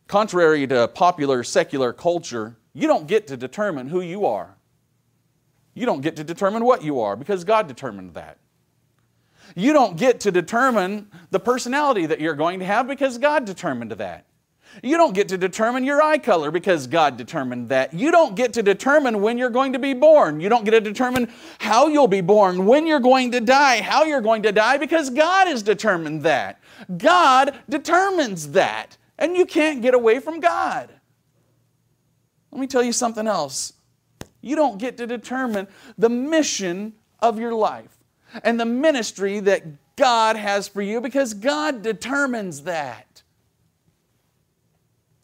Contrary 0.07 0.67
to 0.67 0.89
popular 0.89 1.45
secular 1.45 1.93
culture, 1.93 2.57
you 2.73 2.87
don't 2.87 3.07
get 3.07 3.27
to 3.27 3.37
determine 3.37 3.89
who 3.89 4.01
you 4.01 4.25
are. 4.25 4.57
You 5.75 5.85
don't 5.85 6.01
get 6.01 6.17
to 6.17 6.25
determine 6.25 6.65
what 6.65 6.83
you 6.83 7.01
are 7.01 7.15
because 7.15 7.45
God 7.45 7.69
determined 7.69 8.15
that. 8.15 8.39
You 9.55 9.73
don't 9.73 9.97
get 9.97 10.21
to 10.21 10.31
determine 10.31 11.11
the 11.31 11.41
personality 11.41 12.07
that 12.07 12.21
you're 12.21 12.35
going 12.35 12.59
to 12.61 12.65
have 12.65 12.87
because 12.87 13.19
God 13.19 13.45
determined 13.45 13.93
that. 13.93 14.28
You 14.83 14.97
don't 14.97 15.15
get 15.15 15.29
to 15.29 15.39
determine 15.39 15.85
your 15.85 16.03
eye 16.03 16.19
color 16.19 16.51
because 16.51 16.87
God 16.87 17.17
determined 17.17 17.69
that. 17.71 17.93
You 17.95 18.11
don't 18.11 18.37
get 18.37 18.53
to 18.55 18.63
determine 18.63 19.21
when 19.21 19.39
you're 19.39 19.51
going 19.51 19.73
to 19.73 19.79
be 19.79 19.95
born. 19.95 20.41
You 20.41 20.49
don't 20.49 20.65
get 20.65 20.73
to 20.73 20.81
determine 20.81 21.33
how 21.59 21.89
you'll 21.89 22.09
be 22.09 22.21
born, 22.21 22.67
when 22.67 22.87
you're 22.87 23.01
going 23.01 23.33
to 23.33 23.41
die, 23.41 23.81
how 23.83 24.05
you're 24.05 24.21
going 24.21 24.43
to 24.45 24.53
die 24.53 24.79
because 24.79 25.11
God 25.11 25.49
has 25.49 25.63
determined 25.63 26.23
that. 26.23 26.61
God 26.97 27.59
determines 27.69 28.53
that. 28.53 28.97
And 29.19 29.37
you 29.37 29.47
can't 29.47 29.83
get 29.83 29.95
away 29.95 30.21
from 30.21 30.39
God. 30.39 30.91
Let 32.53 32.61
me 32.61 32.67
tell 32.67 32.83
you 32.83 32.93
something 32.93 33.27
else. 33.27 33.73
You 34.41 34.55
don't 34.55 34.79
get 34.79 34.97
to 34.99 35.07
determine 35.07 35.67
the 35.97 36.09
mission 36.09 36.95
of 37.21 37.39
your 37.39 37.53
life 37.53 37.97
and 38.45 38.61
the 38.61 38.65
ministry 38.65 39.41
that 39.41 39.65
God 39.97 40.37
has 40.37 40.69
for 40.69 40.81
you 40.81 41.01
because 41.01 41.35
God 41.35 41.83
determines 41.83 42.63
that. 42.63 43.08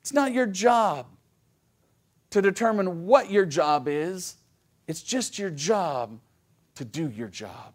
It's 0.04 0.12
not 0.12 0.34
your 0.34 0.44
job 0.44 1.06
to 2.28 2.42
determine 2.42 3.06
what 3.06 3.30
your 3.30 3.46
job 3.46 3.88
is, 3.88 4.36
it's 4.86 5.02
just 5.02 5.38
your 5.38 5.48
job 5.48 6.20
to 6.74 6.84
do 6.84 7.08
your 7.08 7.28
job. 7.28 7.72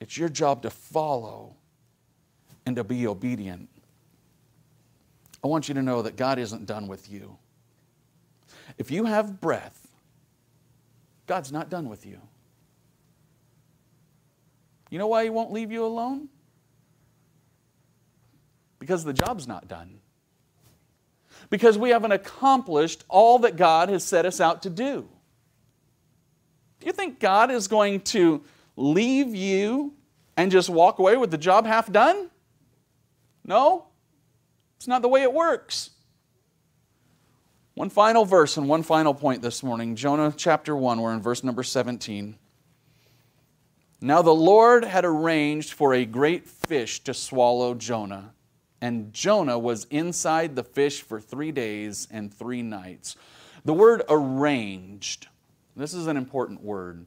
It's 0.00 0.16
your 0.16 0.30
job 0.30 0.62
to 0.62 0.70
follow 0.70 1.56
and 2.64 2.74
to 2.76 2.84
be 2.84 3.06
obedient. 3.06 3.68
I 5.44 5.48
want 5.48 5.68
you 5.68 5.74
to 5.74 5.82
know 5.82 6.00
that 6.00 6.16
God 6.16 6.38
isn't 6.38 6.64
done 6.64 6.88
with 6.88 7.10
you. 7.10 7.36
If 8.78 8.90
you 8.90 9.04
have 9.04 9.42
breath, 9.42 9.86
God's 11.26 11.52
not 11.52 11.68
done 11.68 11.90
with 11.90 12.06
you. 12.06 12.18
You 14.88 14.98
know 14.98 15.08
why 15.08 15.24
He 15.24 15.28
won't 15.28 15.52
leave 15.52 15.70
you 15.70 15.84
alone? 15.84 16.30
Because 18.78 19.04
the 19.04 19.12
job's 19.12 19.46
not 19.46 19.68
done. 19.68 20.00
Because 21.50 21.78
we 21.78 21.90
haven't 21.90 22.12
accomplished 22.12 23.04
all 23.08 23.38
that 23.40 23.56
God 23.56 23.88
has 23.88 24.02
set 24.04 24.26
us 24.26 24.40
out 24.40 24.62
to 24.62 24.70
do. 24.70 25.08
Do 26.80 26.86
you 26.86 26.92
think 26.92 27.20
God 27.20 27.50
is 27.50 27.68
going 27.68 28.00
to 28.00 28.42
leave 28.76 29.34
you 29.34 29.94
and 30.36 30.50
just 30.50 30.68
walk 30.68 30.98
away 30.98 31.16
with 31.16 31.30
the 31.30 31.38
job 31.38 31.66
half 31.66 31.90
done? 31.90 32.30
No, 33.44 33.86
it's 34.76 34.88
not 34.88 35.02
the 35.02 35.08
way 35.08 35.22
it 35.22 35.32
works. 35.32 35.90
One 37.74 37.90
final 37.90 38.24
verse 38.24 38.56
and 38.56 38.68
one 38.68 38.82
final 38.82 39.12
point 39.12 39.42
this 39.42 39.62
morning 39.62 39.96
Jonah 39.96 40.32
chapter 40.36 40.74
1, 40.74 41.00
we're 41.00 41.12
in 41.12 41.20
verse 41.20 41.44
number 41.44 41.62
17. 41.62 42.36
Now 44.00 44.22
the 44.22 44.34
Lord 44.34 44.84
had 44.84 45.04
arranged 45.04 45.72
for 45.72 45.94
a 45.94 46.04
great 46.04 46.46
fish 46.46 47.00
to 47.04 47.14
swallow 47.14 47.74
Jonah, 47.74 48.32
and 48.80 49.12
Jonah 49.12 49.58
was 49.58 49.86
inside 49.90 50.56
the 50.56 50.64
fish 50.64 51.02
for 51.02 51.20
three 51.20 51.52
days 51.52 52.08
and 52.10 52.32
three 52.32 52.62
nights. 52.62 53.16
The 53.64 53.74
word 53.74 54.02
arranged, 54.08 55.28
this 55.74 55.94
is 55.94 56.06
an 56.06 56.16
important 56.16 56.62
word. 56.62 57.06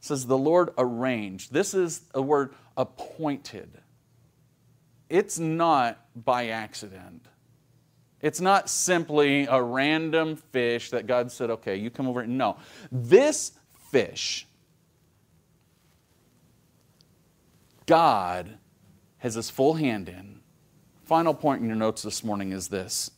It 0.00 0.04
says 0.04 0.26
the 0.26 0.38
Lord 0.38 0.70
arranged. 0.76 1.52
This 1.52 1.74
is 1.74 2.02
a 2.12 2.20
word 2.20 2.54
appointed. 2.76 3.70
It's 5.08 5.38
not 5.38 5.98
by 6.16 6.48
accident. 6.48 7.26
It's 8.20 8.40
not 8.40 8.68
simply 8.68 9.46
a 9.46 9.62
random 9.62 10.36
fish 10.36 10.90
that 10.90 11.06
God 11.06 11.30
said, 11.30 11.50
okay, 11.50 11.76
you 11.76 11.90
come 11.90 12.08
over. 12.08 12.26
No. 12.26 12.56
This 12.90 13.52
fish, 13.90 14.46
God 17.86 18.58
has 19.18 19.34
his 19.34 19.50
full 19.50 19.74
hand 19.74 20.08
in. 20.08 20.41
Final 21.12 21.34
point 21.34 21.60
in 21.60 21.68
your 21.68 21.76
notes 21.76 22.00
this 22.00 22.24
morning 22.24 22.52
is 22.52 22.68
this 22.68 23.10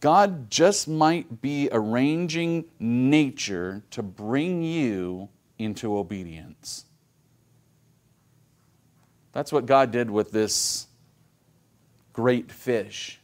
God 0.00 0.50
just 0.50 0.88
might 0.88 1.42
be 1.42 1.68
arranging 1.70 2.64
nature 2.80 3.82
to 3.90 4.02
bring 4.02 4.62
you 4.62 5.28
into 5.58 5.94
obedience. 5.94 6.86
That's 9.32 9.52
what 9.52 9.66
God 9.66 9.90
did 9.90 10.10
with 10.10 10.30
this 10.30 10.86
great 12.14 12.50
fish. 12.50 13.20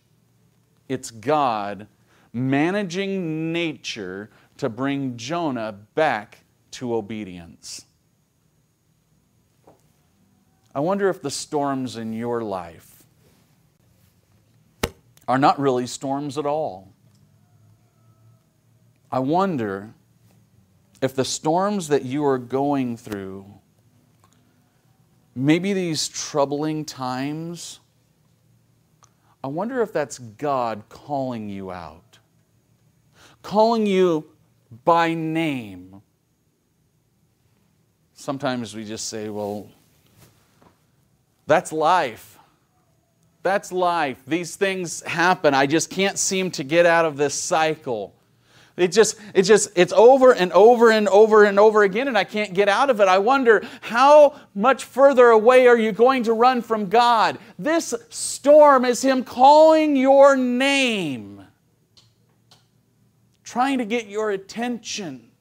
It's 0.86 1.10
God 1.10 1.86
managing 2.34 3.54
nature 3.54 4.28
to 4.58 4.68
bring 4.68 5.16
Jonah 5.16 5.72
back 5.94 6.40
to 6.72 6.94
obedience. 6.94 7.86
I 10.74 10.80
wonder 10.80 11.08
if 11.08 11.20
the 11.20 11.30
storms 11.30 11.96
in 11.96 12.12
your 12.12 12.42
life 12.42 13.02
are 15.28 15.38
not 15.38 15.58
really 15.58 15.86
storms 15.86 16.38
at 16.38 16.46
all. 16.46 16.92
I 19.10 19.18
wonder 19.18 19.92
if 21.02 21.14
the 21.14 21.24
storms 21.24 21.88
that 21.88 22.04
you 22.04 22.24
are 22.24 22.38
going 22.38 22.96
through, 22.96 23.44
maybe 25.34 25.74
these 25.74 26.08
troubling 26.08 26.86
times, 26.86 27.80
I 29.44 29.48
wonder 29.48 29.82
if 29.82 29.92
that's 29.92 30.18
God 30.18 30.84
calling 30.88 31.50
you 31.50 31.70
out, 31.70 32.18
calling 33.42 33.84
you 33.84 34.30
by 34.84 35.12
name. 35.12 36.00
Sometimes 38.14 38.74
we 38.74 38.84
just 38.84 39.08
say, 39.08 39.28
well, 39.28 39.68
that's 41.52 41.70
life. 41.70 42.38
That's 43.42 43.72
life. 43.72 44.22
These 44.26 44.56
things 44.56 45.02
happen. 45.02 45.52
I 45.52 45.66
just 45.66 45.90
can't 45.90 46.18
seem 46.18 46.50
to 46.52 46.64
get 46.64 46.86
out 46.86 47.04
of 47.04 47.18
this 47.18 47.34
cycle. 47.34 48.14
It 48.74 48.88
just, 48.88 49.18
it 49.34 49.42
just, 49.42 49.68
it's 49.76 49.92
over 49.92 50.32
and 50.32 50.50
over 50.52 50.90
and 50.90 51.10
over 51.10 51.44
and 51.44 51.60
over 51.60 51.82
again, 51.82 52.08
and 52.08 52.16
I 52.16 52.24
can't 52.24 52.54
get 52.54 52.70
out 52.70 52.88
of 52.88 53.02
it. 53.02 53.06
I 53.06 53.18
wonder 53.18 53.62
how 53.82 54.40
much 54.54 54.84
further 54.84 55.26
away 55.26 55.66
are 55.66 55.76
you 55.76 55.92
going 55.92 56.22
to 56.22 56.32
run 56.32 56.62
from 56.62 56.88
God? 56.88 57.38
This 57.58 57.92
storm 58.08 58.86
is 58.86 59.02
Him 59.02 59.22
calling 59.22 59.94
your 59.94 60.36
name, 60.36 61.44
trying 63.44 63.76
to 63.76 63.84
get 63.84 64.06
your 64.06 64.30
attention. 64.30 65.31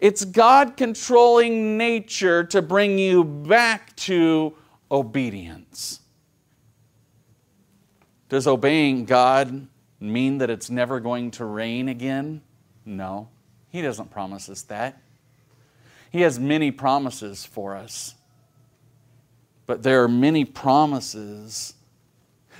It's 0.00 0.24
God 0.24 0.76
controlling 0.76 1.76
nature 1.76 2.44
to 2.44 2.62
bring 2.62 2.98
you 2.98 3.24
back 3.24 3.94
to 3.96 4.54
obedience. 4.90 6.00
Does 8.28 8.46
obeying 8.46 9.04
God 9.04 9.66
mean 10.00 10.38
that 10.38 10.50
it's 10.50 10.70
never 10.70 11.00
going 11.00 11.30
to 11.32 11.44
rain 11.44 11.88
again? 11.88 12.42
No, 12.84 13.28
He 13.68 13.82
doesn't 13.82 14.10
promise 14.10 14.48
us 14.48 14.62
that. 14.62 15.00
He 16.10 16.22
has 16.22 16.38
many 16.38 16.70
promises 16.70 17.44
for 17.44 17.76
us. 17.76 18.14
But 19.66 19.82
there 19.82 20.02
are 20.02 20.08
many 20.08 20.44
promises 20.44 21.74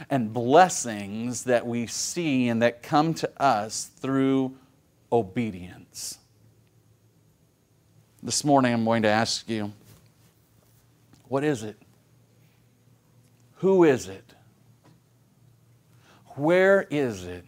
and 0.08 0.32
blessings 0.32 1.44
that 1.44 1.66
we 1.66 1.86
see 1.86 2.48
and 2.48 2.62
that 2.62 2.82
come 2.82 3.12
to 3.14 3.42
us 3.42 3.90
through 3.96 4.56
obedience. 5.10 6.18
This 8.24 8.44
morning, 8.44 8.72
I'm 8.72 8.84
going 8.84 9.02
to 9.02 9.08
ask 9.08 9.48
you 9.48 9.72
what 11.26 11.42
is 11.42 11.64
it? 11.64 11.76
Who 13.56 13.82
is 13.82 14.06
it? 14.06 14.34
Where 16.36 16.86
is 16.88 17.24
it 17.24 17.44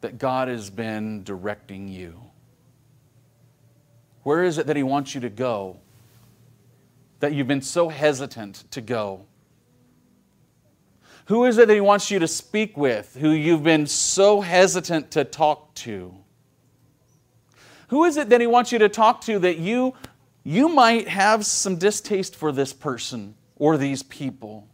that 0.00 0.16
God 0.18 0.48
has 0.48 0.70
been 0.70 1.22
directing 1.22 1.88
you? 1.88 2.18
Where 4.22 4.42
is 4.42 4.56
it 4.56 4.68
that 4.68 4.76
He 4.76 4.82
wants 4.82 5.14
you 5.14 5.20
to 5.20 5.28
go? 5.28 5.76
That 7.20 7.34
you've 7.34 7.48
been 7.48 7.60
so 7.60 7.90
hesitant 7.90 8.64
to 8.70 8.80
go? 8.80 9.26
Who 11.26 11.44
is 11.44 11.58
it 11.58 11.68
that 11.68 11.74
He 11.74 11.80
wants 11.82 12.10
you 12.10 12.20
to 12.20 12.28
speak 12.28 12.74
with, 12.76 13.18
who 13.20 13.30
you've 13.30 13.64
been 13.64 13.86
so 13.86 14.40
hesitant 14.40 15.10
to 15.10 15.24
talk 15.24 15.74
to? 15.74 16.14
Who 17.88 18.04
is 18.04 18.16
it 18.16 18.28
that 18.30 18.40
He 18.40 18.46
wants 18.46 18.72
you 18.72 18.78
to 18.78 18.88
talk 18.88 19.20
to 19.22 19.38
that 19.40 19.58
you, 19.58 19.94
you 20.44 20.68
might 20.68 21.08
have 21.08 21.46
some 21.46 21.76
distaste 21.76 22.36
for 22.36 22.52
this 22.52 22.72
person 22.72 23.34
or 23.56 23.76
these 23.76 24.02
people? 24.02 24.66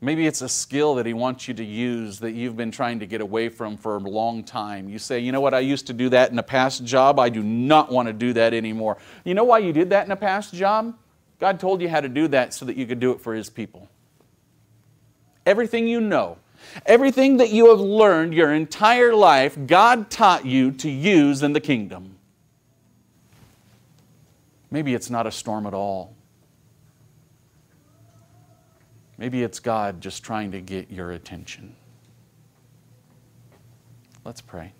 Maybe 0.00 0.26
it's 0.26 0.42
a 0.42 0.48
skill 0.50 0.96
that 0.96 1.06
He 1.06 1.14
wants 1.14 1.48
you 1.48 1.54
to 1.54 1.64
use 1.64 2.18
that 2.20 2.32
you've 2.32 2.56
been 2.56 2.70
trying 2.70 3.00
to 3.00 3.06
get 3.06 3.22
away 3.22 3.48
from 3.48 3.78
for 3.78 3.96
a 3.96 4.00
long 4.00 4.44
time. 4.44 4.90
You 4.90 4.98
say, 4.98 5.18
you 5.18 5.32
know 5.32 5.40
what, 5.40 5.54
I 5.54 5.60
used 5.60 5.86
to 5.86 5.94
do 5.94 6.10
that 6.10 6.30
in 6.30 6.38
a 6.38 6.42
past 6.42 6.84
job. 6.84 7.18
I 7.18 7.30
do 7.30 7.42
not 7.42 7.90
want 7.90 8.08
to 8.08 8.12
do 8.12 8.34
that 8.34 8.52
anymore. 8.52 8.98
You 9.24 9.32
know 9.32 9.44
why 9.44 9.58
you 9.60 9.72
did 9.72 9.88
that 9.90 10.04
in 10.04 10.12
a 10.12 10.16
past 10.16 10.52
job? 10.52 10.94
God 11.40 11.58
told 11.58 11.80
you 11.80 11.88
how 11.88 12.00
to 12.00 12.08
do 12.08 12.28
that 12.28 12.52
so 12.52 12.66
that 12.66 12.76
you 12.76 12.86
could 12.86 13.00
do 13.00 13.12
it 13.12 13.20
for 13.20 13.34
His 13.34 13.48
people. 13.48 13.88
Everything 15.46 15.88
you 15.88 16.00
know, 16.00 16.36
everything 16.86 17.38
that 17.38 17.50
you 17.50 17.70
have 17.70 17.80
learned 17.80 18.34
your 18.34 18.52
entire 18.52 19.14
life, 19.14 19.56
God 19.66 20.10
taught 20.10 20.44
you 20.44 20.72
to 20.72 20.90
use 20.90 21.42
in 21.42 21.52
the 21.52 21.60
kingdom. 21.60 22.16
Maybe 24.70 24.94
it's 24.94 25.10
not 25.10 25.26
a 25.26 25.30
storm 25.30 25.66
at 25.66 25.74
all. 25.74 26.14
Maybe 29.18 29.42
it's 29.42 29.60
God 29.60 30.00
just 30.00 30.24
trying 30.24 30.50
to 30.52 30.60
get 30.60 30.90
your 30.90 31.12
attention. 31.12 31.76
Let's 34.24 34.40
pray. 34.40 34.72